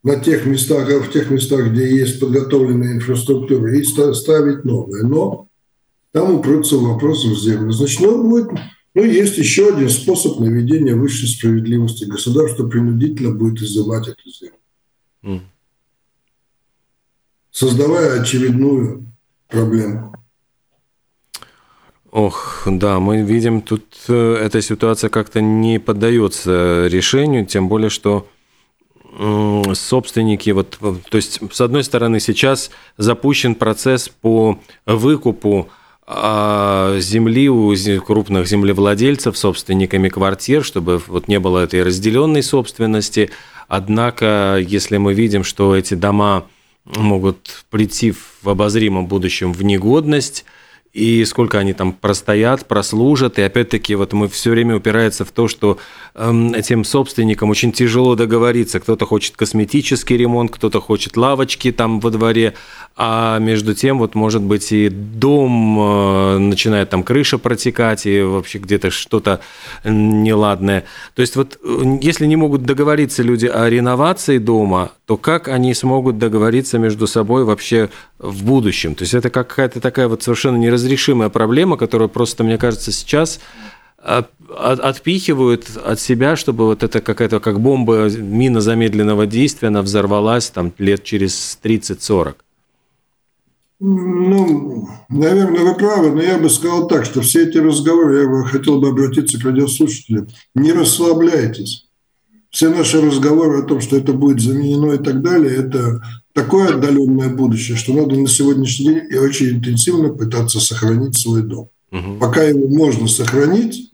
на 0.01 0.15
тех 0.15 0.45
местах, 0.45 0.87
в 0.87 1.11
тех 1.11 1.29
местах, 1.29 1.71
где 1.71 1.93
есть 1.93 2.21
подготовленная 2.21 2.93
инфраструктура, 2.93 3.75
и 3.75 3.83
ставить 3.83 4.63
новое. 4.63 5.03
Но 5.03 5.49
там 6.13 6.35
упрется 6.35 6.77
вопрос 6.77 7.25
в 7.25 7.35
землю. 7.35 7.71
Значит, 7.71 7.99
ну, 8.01 8.29
будет, 8.29 8.51
ну, 8.93 9.03
есть 9.03 9.37
еще 9.37 9.73
один 9.73 9.89
способ 9.89 10.39
наведения 10.39 10.95
высшей 10.95 11.27
справедливости. 11.27 12.05
Государство 12.05 12.67
принудительно 12.67 13.31
будет 13.31 13.61
изымать 13.63 14.07
эту 14.07 14.29
землю. 14.29 14.57
Mm. 15.23 15.41
Создавая 17.49 18.21
очередную 18.21 19.07
проблему. 19.47 20.15
Ох, 22.11 22.61
да, 22.67 22.99
мы 22.99 23.23
видим, 23.23 23.63
тут 23.63 23.83
э, 24.07 24.35
эта 24.35 24.61
ситуация 24.61 25.09
как-то 25.09 25.41
не 25.41 25.79
поддается 25.79 26.85
решению, 26.85 27.47
тем 27.47 27.67
более, 27.67 27.89
что 27.89 28.27
собственники, 29.75 30.49
вот, 30.49 30.79
то 30.79 31.17
есть, 31.17 31.39
с 31.51 31.61
одной 31.61 31.83
стороны, 31.83 32.19
сейчас 32.19 32.71
запущен 32.97 33.53
процесс 33.53 34.09
по 34.09 34.59
выкупу 34.87 35.69
земли 36.07 37.49
у 37.49 37.73
крупных 38.01 38.47
землевладельцев, 38.47 39.37
собственниками 39.37 40.09
квартир, 40.09 40.63
чтобы 40.63 41.01
вот 41.07 41.27
не 41.27 41.39
было 41.39 41.59
этой 41.59 41.83
разделенной 41.83 42.43
собственности. 42.43 43.29
Однако, 43.67 44.57
если 44.59 44.97
мы 44.97 45.13
видим, 45.13 45.43
что 45.43 45.75
эти 45.75 45.93
дома 45.93 46.45
могут 46.85 47.65
прийти 47.69 48.11
в 48.11 48.49
обозримом 48.49 49.07
будущем 49.07 49.53
в 49.53 49.63
негодность, 49.63 50.45
и 50.91 51.25
сколько 51.25 51.57
они 51.57 51.73
там 51.73 51.91
простоят, 51.91 52.67
прослужат. 52.67 53.39
И 53.39 53.41
опять-таки 53.41 53.95
вот 53.95 54.13
мы 54.13 54.27
все 54.27 54.51
время 54.51 54.75
упирается 54.75 55.25
в 55.25 55.31
то, 55.31 55.47
что 55.47 55.79
этим 56.15 56.83
собственникам 56.83 57.49
очень 57.49 57.71
тяжело 57.71 58.15
договориться. 58.15 58.79
Кто-то 58.79 59.05
хочет 59.05 59.35
косметический 59.35 60.15
ремонт, 60.15 60.51
кто-то 60.51 60.79
хочет 60.79 61.17
лавочки 61.17 61.71
там 61.71 61.99
во 61.99 62.11
дворе, 62.11 62.53
а 62.95 63.39
между 63.39 63.73
тем 63.73 63.97
вот 63.97 64.13
может 64.13 64.43
быть 64.43 64.71
и 64.71 64.89
дом 64.89 65.79
э, 65.79 66.37
начинает 66.37 66.91
там 66.91 67.01
крыша 67.01 67.39
протекать 67.39 68.05
и 68.05 68.21
вообще 68.21 68.59
где-то 68.59 68.91
что-то 68.91 69.39
неладное. 69.83 70.83
То 71.15 71.23
есть 71.23 71.35
вот 71.35 71.57
э, 71.63 71.97
если 72.01 72.27
не 72.27 72.35
могут 72.35 72.63
договориться 72.63 73.23
люди 73.23 73.47
о 73.47 73.67
реновации 73.67 74.37
дома, 74.37 74.91
то 75.07 75.17
как 75.17 75.47
они 75.47 75.73
смогут 75.73 76.19
договориться 76.19 76.77
между 76.77 77.07
собой 77.07 77.43
вообще 77.43 77.89
в 78.19 78.43
будущем? 78.43 78.93
То 78.93 79.01
есть 79.01 79.15
это 79.15 79.31
какая-то 79.31 79.79
такая 79.79 80.07
вот 80.07 80.21
совершенно 80.21 80.57
неразрешимая 80.57 81.29
проблема, 81.29 81.75
которая 81.75 82.07
просто, 82.07 82.43
мне 82.43 82.59
кажется, 82.59 82.91
сейчас 82.91 83.39
отпихивают 84.03 85.65
от 85.83 85.99
себя, 85.99 86.35
чтобы 86.35 86.65
вот 86.65 86.83
это 86.83 87.01
какая-то 87.01 87.39
как 87.39 87.59
бомба, 87.59 88.09
мина 88.09 88.61
замедленного 88.61 89.25
действия, 89.25 89.69
она 89.69 89.81
взорвалась 89.81 90.49
там 90.49 90.73
лет 90.77 91.03
через 91.03 91.57
30-40. 91.63 92.35
Ну, 93.79 94.87
наверное, 95.09 95.61
вы 95.61 95.75
правы, 95.75 96.11
но 96.11 96.21
я 96.21 96.37
бы 96.37 96.49
сказал 96.49 96.87
так, 96.87 97.03
что 97.03 97.21
все 97.21 97.47
эти 97.47 97.57
разговоры, 97.57 98.21
я 98.21 98.27
бы 98.29 98.45
хотел 98.45 98.79
бы 98.79 98.89
обратиться 98.89 99.39
к 99.39 99.43
радиослушателям, 99.43 100.27
не 100.55 100.71
расслабляйтесь. 100.71 101.87
Все 102.49 102.69
наши 102.69 103.01
разговоры 103.01 103.59
о 103.59 103.65
том, 103.65 103.81
что 103.81 103.97
это 103.97 104.13
будет 104.13 104.39
заменено 104.39 104.93
и 104.93 105.03
так 105.03 105.21
далее, 105.21 105.55
это 105.55 106.01
такое 106.33 106.69
отдаленное 106.69 107.29
будущее, 107.29 107.75
что 107.75 107.93
надо 107.93 108.15
на 108.15 108.27
сегодняшний 108.27 108.85
день 108.85 109.01
и 109.09 109.17
очень 109.17 109.57
интенсивно 109.57 110.09
пытаться 110.09 110.59
сохранить 110.59 111.17
свой 111.17 111.41
дом. 111.41 111.69
Угу. 111.91 112.19
Пока 112.19 112.43
его 112.43 112.67
можно 112.67 113.07
сохранить, 113.07 113.92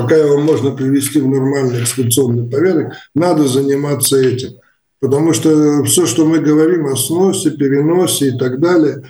пока 0.00 0.16
его 0.16 0.38
можно 0.38 0.70
привести 0.70 1.20
в 1.20 1.28
нормальный 1.28 1.82
эксплуатационный 1.82 2.48
порядок, 2.48 2.94
надо 3.14 3.46
заниматься 3.46 4.16
этим. 4.18 4.52
Потому 4.98 5.34
что 5.34 5.84
все, 5.84 6.06
что 6.06 6.24
мы 6.24 6.38
говорим 6.38 6.86
о 6.86 6.96
сносе, 6.96 7.50
переносе 7.50 8.28
и 8.28 8.38
так 8.38 8.60
далее, 8.60 9.02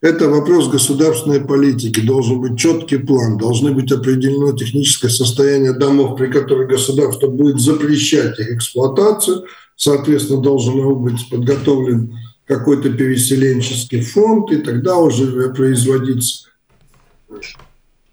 это 0.00 0.28
вопрос 0.28 0.68
государственной 0.68 1.40
политики. 1.40 2.00
Должен 2.00 2.40
быть 2.40 2.56
четкий 2.56 2.98
план, 2.98 3.38
должны 3.38 3.72
быть 3.72 3.90
определено 3.90 4.52
техническое 4.52 5.08
состояние 5.08 5.72
домов, 5.72 6.16
при 6.16 6.30
которых 6.30 6.68
государство 6.68 7.26
будет 7.26 7.58
запрещать 7.58 8.38
их 8.38 8.52
эксплуатацию. 8.52 9.46
Соответственно, 9.74 10.40
должен 10.40 10.94
быть 11.02 11.28
подготовлен 11.28 12.14
какой-то 12.46 12.90
переселенческий 12.90 14.02
фонд, 14.02 14.52
и 14.52 14.58
тогда 14.58 14.96
уже 14.96 15.52
производиться 15.52 16.46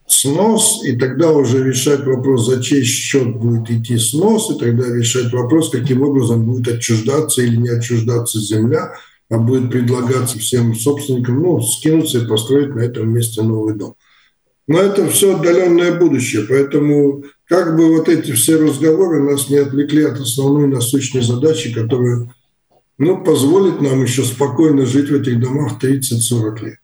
снос, 0.07 0.83
и 0.83 0.95
тогда 0.95 1.31
уже 1.31 1.63
решать 1.63 2.05
вопрос, 2.05 2.47
за 2.47 2.63
чей 2.63 2.83
счет 2.83 3.35
будет 3.35 3.69
идти 3.69 3.97
снос, 3.97 4.49
и 4.49 4.57
тогда 4.57 4.87
решать 4.87 5.31
вопрос, 5.31 5.69
каким 5.69 6.01
образом 6.01 6.45
будет 6.45 6.75
отчуждаться 6.75 7.41
или 7.41 7.57
не 7.57 7.69
отчуждаться 7.69 8.39
земля, 8.39 8.93
а 9.29 9.37
будет 9.37 9.69
предлагаться 9.69 10.39
всем 10.39 10.73
собственникам, 10.73 11.41
ну, 11.41 11.61
скинуться 11.61 12.19
и 12.19 12.27
построить 12.27 12.73
на 12.73 12.79
этом 12.79 13.09
месте 13.13 13.41
новый 13.41 13.75
дом. 13.75 13.95
Но 14.67 14.79
это 14.79 15.07
все 15.07 15.35
отдаленное 15.35 15.97
будущее, 15.97 16.45
поэтому 16.47 17.23
как 17.45 17.77
бы 17.77 17.95
вот 17.95 18.09
эти 18.09 18.31
все 18.31 18.57
разговоры 18.57 19.21
нас 19.21 19.49
не 19.49 19.57
отвлекли 19.57 20.03
от 20.03 20.19
основной 20.19 20.67
насущной 20.67 21.21
задачи, 21.21 21.73
которая 21.73 22.33
ну, 22.97 23.23
позволит 23.23 23.81
нам 23.81 24.01
еще 24.03 24.23
спокойно 24.23 24.85
жить 24.85 25.09
в 25.09 25.15
этих 25.15 25.39
домах 25.39 25.81
30-40 25.81 26.65
лет. 26.65 26.77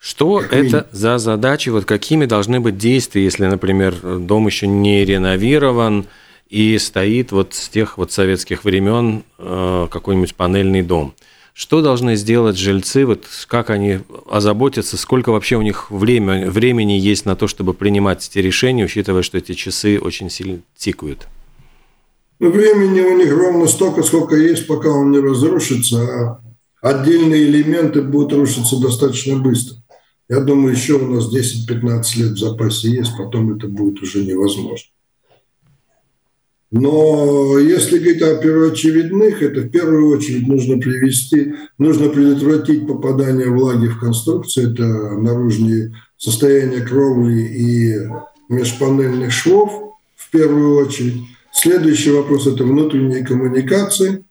Что 0.00 0.40
это 0.40 0.88
за 0.92 1.18
задачи? 1.18 1.68
Вот 1.68 1.84
какими 1.84 2.24
должны 2.24 2.58
быть 2.58 2.78
действия, 2.78 3.22
если, 3.22 3.44
например, 3.44 3.94
дом 3.94 4.46
еще 4.46 4.66
не 4.66 5.04
реновирован 5.04 6.06
и 6.48 6.78
стоит 6.78 7.32
вот 7.32 7.52
с 7.52 7.68
тех 7.68 7.98
вот 7.98 8.10
советских 8.10 8.64
времен 8.64 9.24
э, 9.36 9.88
какой-нибудь 9.90 10.34
панельный 10.34 10.80
дом? 10.80 11.12
Что 11.52 11.82
должны 11.82 12.16
сделать 12.16 12.56
жильцы? 12.56 13.04
Вот 13.04 13.26
как 13.46 13.68
они 13.68 13.98
озаботятся? 14.30 14.96
Сколько 14.96 15.32
вообще 15.32 15.56
у 15.56 15.62
них 15.62 15.90
время, 15.90 16.50
времени 16.50 16.92
есть 16.92 17.26
на 17.26 17.36
то, 17.36 17.46
чтобы 17.46 17.74
принимать 17.74 18.26
эти 18.26 18.38
решения, 18.38 18.86
учитывая, 18.86 19.20
что 19.20 19.36
эти 19.36 19.52
часы 19.52 19.98
очень 20.00 20.30
сильно 20.30 20.60
тикают? 20.78 21.28
Ну, 22.38 22.50
времени 22.50 23.02
у 23.02 23.18
них 23.18 23.30
ровно 23.30 23.66
столько, 23.66 24.02
сколько 24.02 24.34
есть, 24.34 24.66
пока 24.66 24.88
он 24.88 25.10
не 25.10 25.18
разрушится, 25.18 25.98
а 26.00 26.40
отдельные 26.80 27.42
элементы 27.42 28.00
будут 28.00 28.32
рушиться 28.32 28.80
достаточно 28.80 29.36
быстро. 29.36 29.76
Я 30.30 30.38
думаю, 30.38 30.76
еще 30.76 30.92
у 30.94 31.12
нас 31.12 31.28
10-15 31.34 32.18
лет 32.18 32.30
в 32.34 32.38
запасе 32.38 32.88
есть, 32.88 33.16
потом 33.18 33.56
это 33.56 33.66
будет 33.66 34.00
уже 34.00 34.24
невозможно. 34.24 34.88
Но 36.70 37.58
если 37.58 37.98
говорить 37.98 38.22
о 38.22 38.36
первоочередных, 38.36 39.42
это 39.42 39.62
в 39.62 39.70
первую 39.70 40.16
очередь 40.16 40.46
нужно 40.46 40.78
привести, 40.78 41.54
нужно 41.78 42.10
предотвратить 42.10 42.86
попадание 42.86 43.48
влаги 43.50 43.88
в 43.88 43.98
конструкцию, 43.98 44.72
это 44.72 44.84
наружные 44.84 45.96
состояние 46.16 46.82
кровли 46.82 47.40
и 47.42 47.96
межпанельных 48.48 49.32
швов 49.32 49.96
в 50.14 50.30
первую 50.30 50.76
очередь. 50.76 51.22
Следующий 51.52 52.12
вопрос– 52.12 52.46
это 52.46 52.62
внутренние 52.62 53.26
коммуникации. 53.26 54.24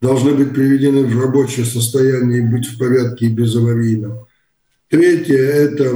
Должны 0.00 0.34
быть 0.34 0.52
приведены 0.52 1.04
в 1.04 1.20
рабочее 1.20 1.66
состояние 1.66 2.40
и 2.40 2.50
быть 2.50 2.66
в 2.66 2.76
порядке 2.78 3.26
и 3.26 3.28
безаварийном. 3.28 4.26
Третье– 4.88 5.36
это 5.36 5.94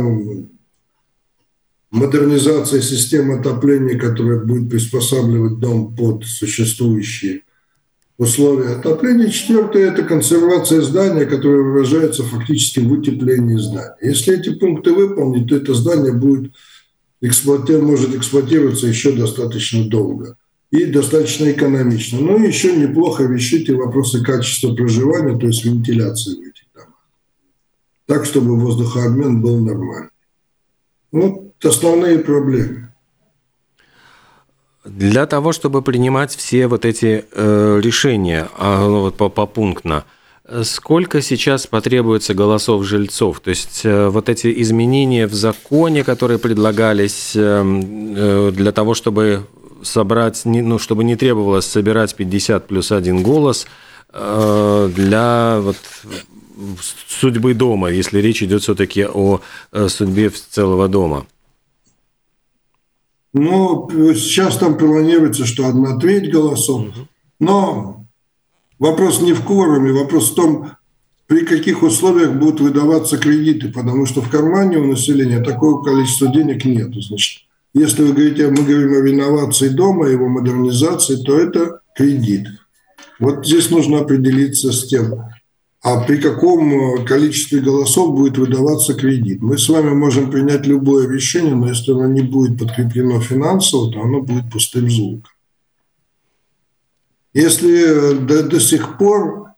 модернизация 1.91 2.83
системы 2.83 3.39
отопления, 3.39 3.99
которая 3.99 4.41
будет 4.41 4.69
приспосабливать 4.69 5.59
дом 5.59 5.97
под 5.97 6.27
существующие 6.27 7.43
условия 8.19 8.75
отопления. 8.75 9.31
Четвертое– 9.31 9.91
это 9.93 10.03
консервация 10.03 10.83
здания, 10.83 11.25
которая 11.25 11.63
выражается 11.63 12.23
фактически 12.23 12.81
в 12.81 12.93
утеплении 12.93 13.57
здания. 13.57 13.97
Если 14.03 14.39
эти 14.39 14.51
пункты 14.51 14.93
выполнить, 14.93 15.49
то 15.49 15.57
это 15.57 15.73
здание 15.73 16.13
будет 16.13 16.53
эксплуати... 17.23 17.73
может 17.73 18.15
эксплуатироваться 18.15 18.87
еще 18.89 19.13
достаточно 19.13 19.89
долго 19.89 20.37
и 20.71 20.85
достаточно 20.85 21.51
экономично. 21.51 22.21
Но 22.21 22.37
еще 22.37 22.77
неплохо 22.77 23.25
решить 23.25 23.71
и 23.71 23.73
вопросы 23.73 24.23
качества 24.23 24.75
проживания, 24.75 25.39
то 25.39 25.47
есть 25.47 25.65
вентиляции 25.65 26.52
так, 28.13 28.27
чтобы 28.27 28.57
воздухообмен 28.57 29.41
был 29.41 29.59
нормальный. 29.59 30.11
Вот 31.13 31.55
основные 31.65 32.19
проблемы. 32.19 32.93
Для 34.85 35.25
того, 35.27 35.53
чтобы 35.53 35.81
принимать 35.81 36.35
все 36.37 36.67
вот 36.67 36.85
эти 36.85 37.25
э, 37.33 37.81
решения 37.83 38.49
ну, 38.61 39.01
вот, 39.01 39.17
попунктно, 39.17 40.05
сколько 40.63 41.23
сейчас 41.23 41.67
потребуется 41.67 42.35
голосов 42.35 42.85
жильцов? 42.85 43.41
То 43.41 43.51
есть 43.51 43.81
э, 43.85 44.09
вот 44.09 44.29
эти 44.29 44.61
изменения 44.61 45.27
в 45.27 45.33
законе, 45.33 46.05
которые 46.05 46.39
предлагались 46.39 47.33
э, 47.35 47.65
э, 47.65 48.51
для 48.53 48.73
того, 48.73 48.93
чтобы 48.93 49.47
собрать, 49.83 50.43
ну, 50.45 50.79
чтобы 50.79 51.05
не 51.05 51.17
требовалось 51.17 51.65
собирать 51.65 52.15
50 52.15 52.67
плюс 52.67 52.93
один 52.93 53.23
голос, 53.23 53.67
э, 54.13 54.91
для 54.95 55.61
вот 55.63 55.77
судьбы 57.09 57.55
дома, 57.55 57.91
если 57.91 58.21
речь 58.21 58.43
идет 58.43 58.63
все-таки 58.63 59.07
о 59.07 59.41
э, 59.73 59.89
судьбе 59.89 60.31
целого 60.31 60.89
дома? 60.89 61.27
Ну, 63.33 63.89
сейчас 64.15 64.59
там 64.59 64.77
планируется, 64.77 65.47
что 65.47 65.67
одна 65.67 65.99
треть 65.99 66.31
голосов. 66.31 66.89
Но 67.41 68.05
вопрос 68.79 69.23
не 69.23 69.33
в 69.33 69.45
кворуме, 69.45 69.93
вопрос 69.93 70.31
в 70.31 70.35
том, 70.35 70.73
при 71.27 71.47
каких 71.47 71.83
условиях 71.83 72.35
будут 72.35 72.61
выдаваться 72.61 73.17
кредиты, 73.17 73.73
потому 73.73 74.05
что 74.05 74.21
в 74.21 74.29
кармане 74.29 74.77
у 74.77 74.87
населения 74.87 75.43
такого 75.43 75.83
количества 75.83 76.29
денег 76.29 76.65
нет. 76.67 76.93
Значит, 76.95 77.45
если 77.73 78.03
вы 78.03 78.13
говорите, 78.13 78.49
мы 78.49 78.63
говорим 78.65 78.93
о 78.93 79.07
реновации 79.07 79.69
дома, 79.71 80.09
его 80.09 80.29
модернизации, 80.29 81.17
то 81.17 81.39
это 81.39 81.81
кредит. 81.97 82.49
Вот 83.19 83.47
здесь 83.47 83.71
нужно 83.71 84.01
определиться 84.01 84.73
с 84.73 84.87
тем, 84.89 85.15
а 85.83 86.01
при 86.05 86.19
каком 86.19 86.73
э, 86.73 87.05
количестве 87.05 87.61
голосов 87.61 88.15
будет 88.15 88.39
выдаваться 88.39 88.95
кредит. 88.95 89.43
Мы 89.43 89.59
с 89.59 89.69
вами 89.69 89.91
можем 89.91 90.31
принять 90.31 90.65
любое 90.65 91.09
решение, 91.09 91.57
но 91.57 91.69
если 91.69 91.91
оно 91.91 92.07
не 92.07 92.23
будет 92.23 92.59
подкреплено 92.59 93.21
финансово, 93.21 93.93
то 93.93 94.01
оно 94.01 94.21
будет 94.21 94.51
пустым 94.51 94.89
звуком. 94.89 95.33
Если 97.35 98.13
э, 98.13 98.15
до, 98.15 98.45
до 98.45 98.61
сих 98.61 98.97
пор, 98.97 99.49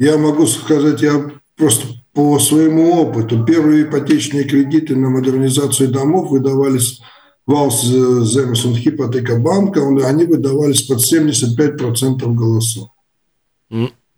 я 0.00 0.18
могу 0.18 0.46
сказать, 0.48 1.02
я 1.02 1.30
просто 1.56 1.86
по 2.12 2.38
своему 2.40 3.02
опыту, 3.02 3.44
первые 3.44 3.84
ипотечные 3.84 4.44
кредиты 4.44 4.96
на 4.96 5.08
модернизацию 5.08 5.88
домов 5.88 6.30
выдавались 6.30 7.00
Валс 7.46 7.82
Земесон 7.82 8.74
Хипотека 8.74 9.38
банка, 9.38 9.86
они 9.86 10.24
выдавались 10.24 10.82
под 10.82 10.98
75% 10.98 12.34
голосов. 12.34 12.90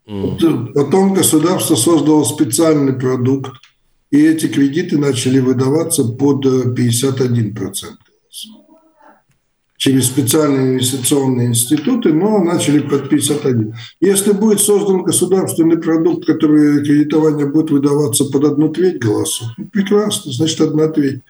Потом 0.06 1.14
государство 1.14 1.74
создало 1.74 2.22
специальный 2.22 2.92
продукт, 2.92 3.52
и 4.12 4.24
эти 4.24 4.46
кредиты 4.46 4.98
начали 4.98 5.40
выдаваться 5.40 6.04
под 6.04 6.46
51%. 6.46 7.84
Э, 7.84 7.96
Через 9.78 10.06
специальные 10.06 10.74
инвестиционные 10.74 11.48
институты, 11.48 12.12
но 12.12 12.38
начали 12.38 12.78
под 12.78 13.08
51. 13.10 13.74
Если 14.00 14.32
будет 14.32 14.60
создан 14.60 15.02
государственный 15.02 15.76
продукт, 15.76 16.24
который 16.24 16.82
кредитование 16.84 17.46
будет 17.46 17.70
выдаваться 17.70 18.24
под 18.26 18.44
одну 18.44 18.68
треть 18.68 19.00
голосов, 19.00 19.48
ну, 19.58 19.66
прекрасно, 19.66 20.32
значит, 20.32 20.60
одна 20.60 20.88
треть. 20.88 21.20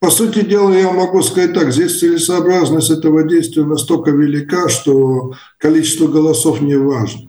По 0.00 0.10
сути 0.10 0.44
дела, 0.44 0.72
я 0.72 0.90
могу 0.92 1.22
сказать 1.22 1.52
так, 1.52 1.72
здесь 1.72 1.98
целесообразность 1.98 2.90
этого 2.90 3.28
действия 3.28 3.64
настолько 3.64 4.12
велика, 4.12 4.68
что 4.68 5.34
количество 5.58 6.08
голосов 6.08 6.60
не 6.60 6.76
важно. 6.76 7.28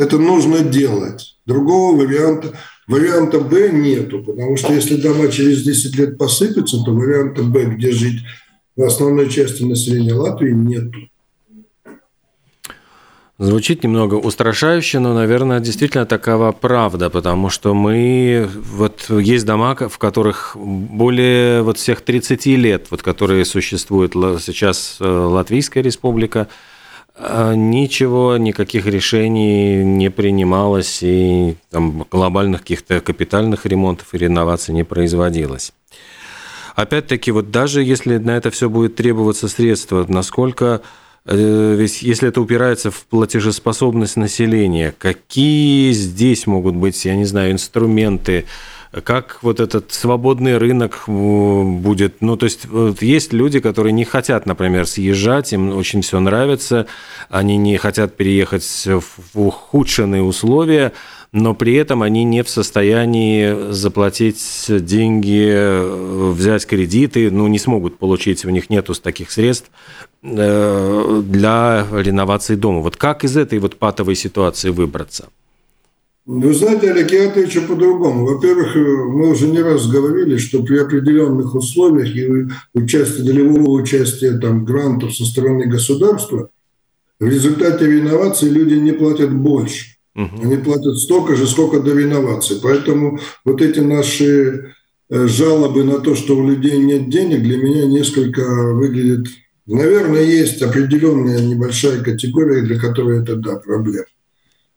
Это 0.00 0.18
нужно 0.18 0.60
делать. 0.60 1.36
Другого 1.44 1.94
варианта, 1.94 2.54
варианта 2.88 3.38
Б 3.38 3.70
нету, 3.70 4.24
потому 4.24 4.56
что 4.56 4.72
если 4.72 4.96
дома 4.96 5.28
через 5.28 5.62
10 5.62 5.94
лет 5.94 6.16
посыпятся, 6.16 6.82
то 6.82 6.92
варианта 6.92 7.42
Б, 7.42 7.66
где 7.74 7.92
жить 7.92 8.20
в 8.76 8.82
основной 8.82 9.28
части 9.28 9.62
населения 9.62 10.14
Латвии, 10.14 10.52
нету. 10.52 10.98
Звучит 13.36 13.84
немного 13.84 14.14
устрашающе, 14.14 15.00
но, 15.00 15.12
наверное, 15.12 15.60
действительно 15.60 16.06
такова 16.06 16.52
правда, 16.52 17.10
потому 17.10 17.50
что 17.50 17.74
мы... 17.74 18.48
Вот 18.54 19.10
есть 19.10 19.44
дома, 19.44 19.74
в 19.74 19.98
которых 19.98 20.56
более 20.56 21.60
вот 21.60 21.76
всех 21.76 22.00
30 22.00 22.46
лет, 22.46 22.86
вот 22.90 23.02
которые 23.02 23.44
существует 23.44 24.12
сейчас 24.12 24.96
э, 24.98 25.04
Латвийская 25.06 25.82
республика, 25.82 26.48
ничего, 27.54 28.36
никаких 28.36 28.86
решений 28.86 29.84
не 29.84 30.10
принималось, 30.10 31.02
и 31.02 31.56
там, 31.70 32.06
глобальных 32.10 32.62
каких-то 32.62 33.00
капитальных 33.00 33.66
ремонтов 33.66 34.14
и 34.14 34.18
реноваций 34.18 34.74
не 34.74 34.84
производилось. 34.84 35.72
Опять-таки, 36.76 37.30
вот 37.30 37.50
даже 37.50 37.82
если 37.82 38.16
на 38.18 38.36
это 38.36 38.50
все 38.50 38.70
будет 38.70 38.96
требоваться 38.96 39.48
средства, 39.48 40.06
насколько 40.08 40.82
Э, 41.26 41.86
если 42.00 42.28
это 42.28 42.40
упирается 42.40 42.90
в 42.90 43.04
платежеспособность 43.06 44.16
населения, 44.16 44.94
какие 44.96 45.92
здесь 45.92 46.46
могут 46.46 46.74
быть, 46.74 47.04
я 47.04 47.14
не 47.14 47.24
знаю, 47.24 47.52
инструменты, 47.52 48.46
как 48.92 49.38
вот 49.42 49.60
этот 49.60 49.92
свободный 49.92 50.58
рынок 50.58 51.04
э, 51.06 51.10
будет. 51.10 52.20
Ну, 52.20 52.36
то 52.36 52.44
есть 52.44 52.66
вот 52.66 53.02
есть 53.02 53.32
люди, 53.32 53.60
которые 53.60 53.92
не 53.92 54.04
хотят, 54.04 54.46
например, 54.46 54.86
съезжать, 54.86 55.52
им 55.52 55.76
очень 55.76 56.02
все 56.02 56.18
нравится, 56.18 56.86
они 57.28 57.56
не 57.56 57.76
хотят 57.76 58.16
переехать 58.16 58.64
в 58.86 59.02
ухудшенные 59.34 60.22
условия, 60.22 60.92
но 61.32 61.54
при 61.54 61.74
этом 61.74 62.02
они 62.02 62.24
не 62.24 62.42
в 62.42 62.48
состоянии 62.48 63.70
заплатить 63.70 64.66
деньги, 64.68 65.48
э, 65.48 66.32
взять 66.32 66.66
кредиты, 66.66 67.30
ну, 67.30 67.46
не 67.46 67.60
смогут 67.60 67.98
получить, 67.98 68.44
у 68.44 68.50
них 68.50 68.70
нету 68.70 68.94
таких 68.94 69.30
средств 69.30 69.70
э, 70.22 71.22
для 71.24 71.86
реновации 71.92 72.56
дома. 72.56 72.80
Вот 72.80 72.96
как 72.96 73.22
из 73.22 73.36
этой 73.36 73.60
вот 73.60 73.76
патовой 73.76 74.16
ситуации 74.16 74.70
выбраться? 74.70 75.28
Вы 76.26 76.54
знаете, 76.54 76.90
Олег, 76.90 77.10
я 77.12 77.28
отвечу 77.28 77.62
по-другому. 77.66 78.26
Во-первых, 78.26 78.76
э, 78.76 78.80
мы 78.80 79.30
уже 79.30 79.48
не 79.48 79.60
раз 79.60 79.88
говорили, 79.88 80.36
что 80.36 80.62
при 80.62 80.78
определенных 80.78 81.54
условиях 81.54 82.14
и 82.14 82.46
участие, 82.74 83.24
долевого 83.24 83.70
участия 83.70 84.38
там, 84.38 84.64
грантов 84.64 85.16
со 85.16 85.24
стороны 85.24 85.66
государства, 85.66 86.50
в 87.18 87.26
результате 87.26 87.86
реновации 87.86 88.48
люди 88.48 88.74
не 88.74 88.92
платят 88.92 89.32
больше. 89.32 89.96
Угу. 90.14 90.42
Они 90.42 90.56
платят 90.56 90.98
столько 90.98 91.36
же, 91.36 91.46
сколько 91.46 91.80
до 91.80 91.94
реновации. 91.94 92.58
Поэтому 92.62 93.18
вот 93.44 93.62
эти 93.62 93.80
наши 93.80 94.74
э, 95.08 95.26
жалобы 95.26 95.84
на 95.84 95.98
то, 95.98 96.14
что 96.14 96.36
у 96.36 96.46
людей 96.46 96.78
нет 96.78 97.08
денег, 97.08 97.42
для 97.42 97.56
меня 97.56 97.86
несколько 97.86 98.42
выглядит... 98.74 99.26
Наверное, 99.66 100.22
есть 100.22 100.60
определенная 100.62 101.40
небольшая 101.40 102.02
категория, 102.02 102.62
для 102.62 102.78
которой 102.78 103.22
это, 103.22 103.36
да, 103.36 103.56
проблема. 103.56 104.04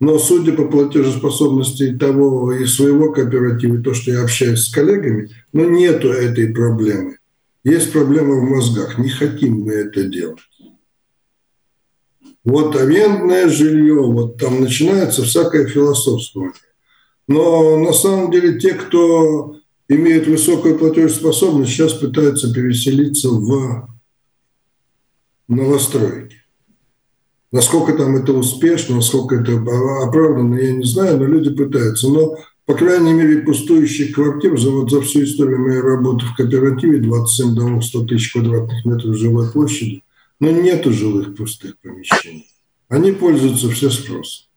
Но 0.03 0.19
судя 0.19 0.51
по 0.51 0.65
платежеспособности 0.65 1.97
того 1.97 2.51
и 2.51 2.65
своего 2.65 3.13
кооператива, 3.13 3.81
то, 3.81 3.93
что 3.93 4.11
я 4.11 4.23
общаюсь 4.23 4.65
с 4.65 4.69
коллегами, 4.69 5.29
ну, 5.53 5.69
нету 5.69 6.09
этой 6.09 6.53
проблемы. 6.53 7.19
Есть 7.63 7.93
проблема 7.93 8.35
в 8.35 8.43
мозгах. 8.43 8.97
Не 8.97 9.07
хотим 9.07 9.61
мы 9.61 9.71
это 9.71 10.03
делать. 10.03 10.41
Вот 12.43 12.75
арендное 12.75 13.47
жилье, 13.47 14.01
вот 14.01 14.37
там 14.37 14.59
начинается 14.59 15.23
всякое 15.23 15.67
философствование. 15.67 16.51
Но 17.29 17.77
на 17.77 17.93
самом 17.93 18.29
деле 18.29 18.59
те, 18.59 18.73
кто 18.73 19.55
имеет 19.87 20.27
высокую 20.27 20.77
платежеспособность, 20.77 21.71
сейчас 21.71 21.93
пытаются 21.93 22.53
переселиться 22.53 23.29
в 23.29 23.87
новостройки. 25.47 26.42
Насколько 27.53 27.93
там 27.93 28.15
это 28.15 28.33
успешно, 28.33 28.95
насколько 28.95 29.35
это 29.35 29.53
оправданно, 30.01 30.55
я 30.55 30.73
не 30.73 30.85
знаю, 30.85 31.19
но 31.19 31.25
люди 31.25 31.51
пытаются. 31.51 32.09
Но, 32.09 32.35
по 32.65 32.73
крайней 32.73 33.13
мере, 33.13 33.43
пустующих 33.43 34.15
квартир 34.15 34.59
за, 34.59 34.71
вот, 34.71 34.89
за 34.89 35.01
всю 35.01 35.23
историю 35.23 35.59
моей 35.59 35.79
работы 35.79 36.25
в 36.25 36.35
кооперативе, 36.35 36.97
27 36.97 37.53
домов, 37.53 37.85
100 37.85 38.05
тысяч 38.05 38.33
квадратных 38.33 38.83
метров 38.85 39.15
жилой 39.15 39.51
площади, 39.51 40.01
но 40.39 40.49
нету 40.49 40.91
жилых 40.91 41.35
пустых 41.35 41.75
помещений. 41.77 42.49
Они 42.89 43.11
пользуются 43.11 43.69
все 43.69 43.91
спросом. 43.91 44.47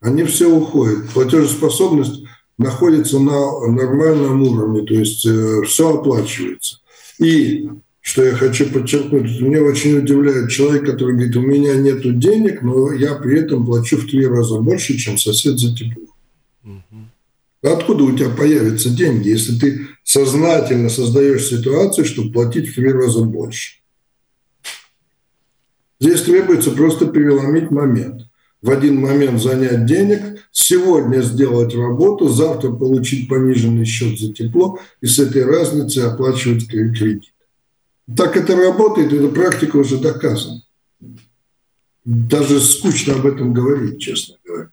Они 0.00 0.22
все 0.22 0.48
уходят. 0.48 1.08
Платежеспособность 1.12 2.22
находится 2.56 3.18
на 3.18 3.66
нормальном 3.66 4.42
уровне, 4.42 4.82
то 4.82 4.94
есть 4.94 5.26
э, 5.26 5.62
все 5.66 5.92
оплачивается. 5.92 6.78
И 7.18 7.68
что 8.04 8.22
я 8.22 8.32
хочу 8.32 8.70
подчеркнуть, 8.70 9.40
меня 9.40 9.62
очень 9.62 9.96
удивляет 9.96 10.50
человек, 10.50 10.84
который 10.84 11.14
говорит, 11.14 11.36
у 11.36 11.40
меня 11.40 11.74
нет 11.74 12.02
денег, 12.18 12.60
но 12.60 12.92
я 12.92 13.14
при 13.14 13.40
этом 13.40 13.64
плачу 13.64 13.96
в 13.96 14.06
три 14.06 14.26
раза 14.26 14.58
больше, 14.58 14.98
чем 14.98 15.16
сосед 15.16 15.58
за 15.58 15.74
тепло. 15.74 16.04
Угу. 16.64 16.82
Откуда 17.62 18.04
у 18.04 18.14
тебя 18.14 18.28
появятся 18.28 18.90
деньги, 18.90 19.30
если 19.30 19.58
ты 19.58 19.86
сознательно 20.02 20.90
создаешь 20.90 21.46
ситуацию, 21.46 22.04
чтобы 22.04 22.30
платить 22.30 22.68
в 22.68 22.74
три 22.74 22.92
раза 22.92 23.22
больше? 23.22 23.78
Здесь 25.98 26.20
требуется 26.22 26.72
просто 26.72 27.06
переломить 27.06 27.70
момент. 27.70 28.28
В 28.60 28.68
один 28.68 29.00
момент 29.00 29.40
занять 29.42 29.86
денег, 29.86 30.42
сегодня 30.52 31.22
сделать 31.22 31.74
работу, 31.74 32.28
завтра 32.28 32.70
получить 32.70 33.30
пониженный 33.30 33.86
счет 33.86 34.20
за 34.20 34.34
тепло 34.34 34.78
и 35.00 35.06
с 35.06 35.18
этой 35.18 35.46
разницы 35.46 36.00
оплачивать 36.00 36.68
кредит. 36.68 37.33
Так 38.16 38.36
это 38.36 38.54
работает, 38.54 39.12
эта 39.12 39.28
практика 39.28 39.76
уже 39.76 39.98
доказана. 39.98 40.62
Даже 42.04 42.60
скучно 42.60 43.14
об 43.14 43.26
этом 43.26 43.54
говорить, 43.54 44.00
честно 44.00 44.36
говоря. 44.44 44.68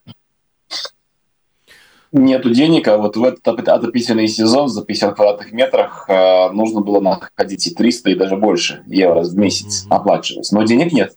Нету 2.12 2.50
денег, 2.50 2.90
а 2.90 2.98
вот 2.98 3.16
в 3.16 3.24
этот 3.24 3.48
отопительный 3.48 4.28
сезон 4.28 4.68
за 4.68 4.84
50 4.84 5.16
квадратных 5.16 5.54
метрах 5.54 6.06
э, 6.10 6.50
нужно 6.52 6.82
было 6.82 7.00
находить 7.00 7.68
и 7.68 7.74
300, 7.74 8.10
и 8.10 8.16
даже 8.16 8.36
больше 8.36 8.84
евро 8.86 9.22
в 9.22 9.34
месяц 9.38 9.86
mm-hmm. 9.86 9.96
оплачивать. 9.96 10.52
Но 10.52 10.64
денег 10.64 10.92
нет. 10.92 11.16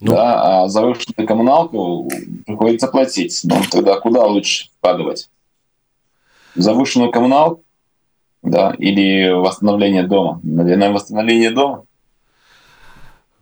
Ну. 0.00 0.12
Да, 0.12 0.62
а 0.62 0.68
завышенную 0.68 1.28
коммуналку 1.28 2.10
приходится 2.46 2.88
платить. 2.88 3.38
Но 3.44 3.60
тогда 3.70 4.00
куда 4.00 4.24
лучше 4.24 4.68
вкладывать? 4.78 5.28
Завышенную 6.54 7.10
коммуналку 7.10 7.65
да, 8.46 8.74
или 8.78 9.30
восстановление 9.30 10.04
дома. 10.04 10.40
Наверное, 10.42 10.92
восстановление 10.92 11.50
дома. 11.50 11.84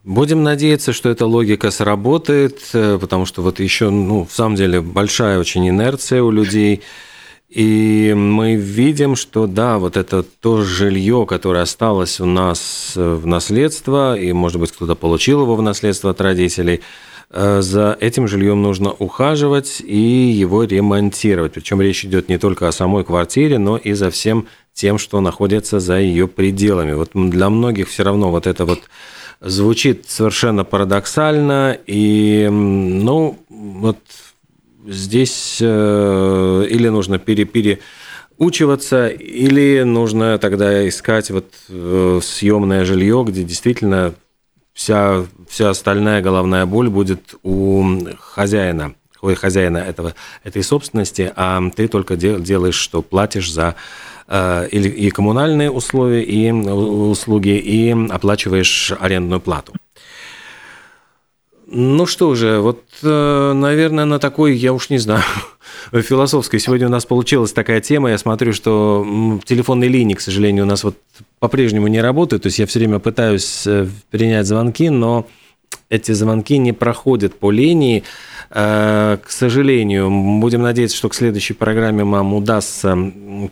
Будем 0.03 0.43
надеяться, 0.43 0.93
что 0.93 1.09
эта 1.09 1.27
логика 1.27 1.71
сработает, 1.71 2.59
э, 2.75 2.99
потому 3.01 3.25
что 3.25 3.43
вот 3.43 3.61
еще, 3.61 3.89
ну, 3.91 4.25
в 4.25 4.33
самом 4.33 4.57
деле, 4.57 4.81
большая 4.81 5.39
очень 5.39 5.67
инерция 5.69 6.23
у 6.23 6.31
людей. 6.31 6.83
И 7.49 8.13
мы 8.17 8.57
видим, 8.57 9.17
что 9.17 9.47
да, 9.47 9.79
вот 9.79 9.97
это 9.97 10.23
то 10.23 10.63
жилье, 10.63 11.25
которое 11.27 11.63
осталось 11.63 12.21
у 12.21 12.27
нас 12.27 12.95
э, 12.97 13.15
в 13.15 13.27
наследство, 13.27 14.19
и, 14.19 14.33
может 14.33 14.61
быть, 14.61 14.73
кто-то 14.73 14.95
получил 14.95 15.43
его 15.43 15.57
в 15.57 15.63
наследство 15.63 16.11
от 16.11 16.21
родителей– 16.21 16.81
за 17.35 17.97
этим 18.01 18.29
жильем 18.29 18.63
нужно 18.63 18.93
ухаживать 18.93 19.81
и 19.81 19.99
его 19.99 20.63
ремонтировать. 20.65 21.53
Причем 21.53 21.81
речь 21.81 22.05
идет 22.05 22.29
не 22.29 22.39
только 22.39 22.69
о 22.69 22.73
самой 22.73 23.05
квартире, 23.05 23.59
но 23.59 23.77
и 23.77 23.93
за 23.93 24.11
всем 24.11 24.47
тем, 24.73 24.99
что 24.99 25.21
находится 25.21 25.81
за 25.81 25.99
ее 25.99 26.29
пределами. 26.29 26.93
Вот 26.93 27.11
для 27.15 27.51
многих 27.51 27.89
все 27.89 28.05
равно 28.05 28.31
вот 28.31 28.47
это 28.47 28.65
вот 28.65 28.83
звучит 29.41 30.05
совершенно 30.09 30.65
парадоксально, 30.65 31.79
и, 31.87 32.49
ну, 32.51 33.39
вот 33.49 33.99
здесь 34.87 35.59
э, 35.61 36.67
или 36.69 36.89
нужно 36.89 37.19
пере, 37.19 37.45
переучиваться, 37.45 39.09
или 39.09 39.83
нужно 39.83 40.39
тогда 40.39 40.87
искать 40.89 41.31
вот 41.31 41.53
э, 41.69 42.21
съемное 42.23 42.85
жилье, 42.85 43.25
где 43.27 43.45
действительно 43.45 44.15
вся, 44.75 45.25
вся 45.49 45.71
остальная 45.71 46.21
головная 46.21 46.67
боль 46.67 46.91
будет 46.91 47.35
у 47.43 47.99
хозяина, 48.19 48.95
ой, 49.23 49.35
хозяина 49.35 49.79
этого, 49.79 50.15
этой 50.43 50.63
собственности, 50.63 51.33
а 51.35 51.63
ты 51.75 51.89
только 51.89 52.17
делаешь, 52.17 52.75
что 52.75 53.01
платишь 53.01 53.51
за 53.51 53.77
э, 54.29 54.69
или 54.71 54.89
и 54.89 55.11
коммунальные 55.11 55.71
условия, 55.71 56.23
и 56.23 56.51
услуги, 56.51 57.57
и 57.57 57.91
оплачиваешь 58.11 58.93
арендную 58.99 59.41
плату. 59.41 59.73
Ну 61.67 62.05
что 62.05 62.35
же, 62.35 62.61
вот, 62.61 62.83
э, 63.03 63.53
наверное, 63.55 64.05
на 64.05 64.19
такой, 64.19 64.55
я 64.55 64.73
уж 64.73 64.91
не 64.91 64.99
знаю, 64.99 65.23
философской. 65.93 66.61
Сегодня 66.61 66.89
у 66.89 66.91
нас 66.91 67.07
получилась 67.07 67.53
такая 67.53 67.81
тема. 67.81 68.11
Я 68.11 68.19
смотрю, 68.19 68.53
что 68.53 69.41
телефонные 69.45 69.89
линии, 69.89 70.15
к 70.15 70.21
сожалению, 70.21 70.65
у 70.65 70.69
нас 70.69 70.85
вот 70.85 70.97
по-прежнему 71.39 71.87
не 71.87 72.01
работают. 72.01 72.43
То 72.43 72.49
есть 72.49 72.59
я 72.59 72.67
все 72.67 72.81
время 72.81 72.99
пытаюсь 72.99 73.67
э, 73.67 73.89
принять 74.11 74.47
звонки, 74.47 74.91
но 74.91 75.27
эти 75.89 76.13
звонки 76.13 76.59
не 76.59 76.73
проходят 76.73 77.39
по 77.39 77.51
линии. 77.51 78.05
Э, 78.51 79.17
к 79.25 79.31
сожалению, 79.31 80.11
будем 80.41 80.63
надеяться, 80.63 80.97
что 80.97 81.09
к 81.09 81.15
следующей 81.15 81.55
программе 81.55 82.05
нам 82.05 82.35
удастся 82.35 82.97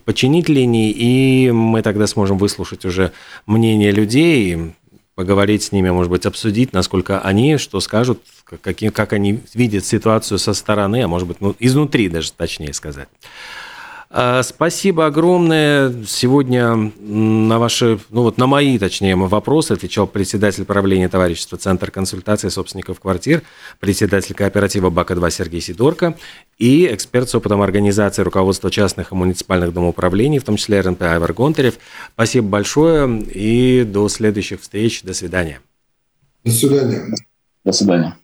починить 0.05 0.49
линии, 0.49 0.91
и 0.91 1.51
мы 1.51 1.81
тогда 1.81 2.05
сможем 2.05 2.37
выслушать 2.37 2.85
уже 2.85 3.11
мнение 3.47 3.91
людей, 3.91 4.73
поговорить 5.15 5.63
с 5.63 5.71
ними, 5.71 5.89
может 5.89 6.11
быть, 6.11 6.25
обсудить, 6.25 6.73
насколько 6.73 7.19
они, 7.21 7.57
что 7.57 7.79
скажут, 7.79 8.21
как, 8.45 8.77
как 8.93 9.13
они 9.13 9.41
видят 9.53 9.85
ситуацию 9.85 10.39
со 10.39 10.53
стороны, 10.53 11.03
а 11.03 11.07
может 11.07 11.27
быть, 11.27 11.41
ну, 11.41 11.55
изнутри 11.59 12.09
даже, 12.09 12.31
точнее 12.31 12.73
сказать. 12.73 13.07
А, 14.15 14.43
спасибо 14.43 15.07
огромное. 15.07 15.91
Сегодня 16.05 16.75
на 16.75 17.57
ваши, 17.57 17.97
ну 18.11 18.21
вот 18.21 18.37
на 18.37 18.45
мои, 18.45 18.77
точнее, 18.77 19.15
вопросы 19.15 19.71
отвечал 19.71 20.05
председатель 20.05 20.65
правления 20.65 21.09
товарищества 21.09 21.57
Центр 21.57 21.89
консультации 21.89 22.49
собственников 22.49 22.99
квартир, 22.99 23.41
председатель 23.79 24.35
кооператива 24.35 24.91
БАКа-2 24.91 25.31
Сергей 25.31 25.61
Сидорко 25.61 26.15
и 26.59 26.85
эксперт 26.93 27.27
с 27.27 27.33
опытом 27.33 27.63
организации 27.63 28.21
руководства 28.21 28.69
частных 28.69 29.11
и 29.11 29.15
муниципальных 29.15 29.73
домоуправлений, 29.73 30.37
в 30.37 30.43
том 30.43 30.57
числе 30.57 30.81
РНП 30.81 31.01
Айвар 31.01 31.33
Гонтарев. 31.33 31.79
Спасибо 32.13 32.47
большое 32.49 33.19
и 33.23 33.83
до 33.83 34.09
следующих 34.09 34.61
встреч. 34.61 35.01
До 35.01 35.15
свидания. 35.15 35.59
До 36.45 36.51
свидания. 36.51 37.15
До 37.65 37.71
свидания. 37.71 38.15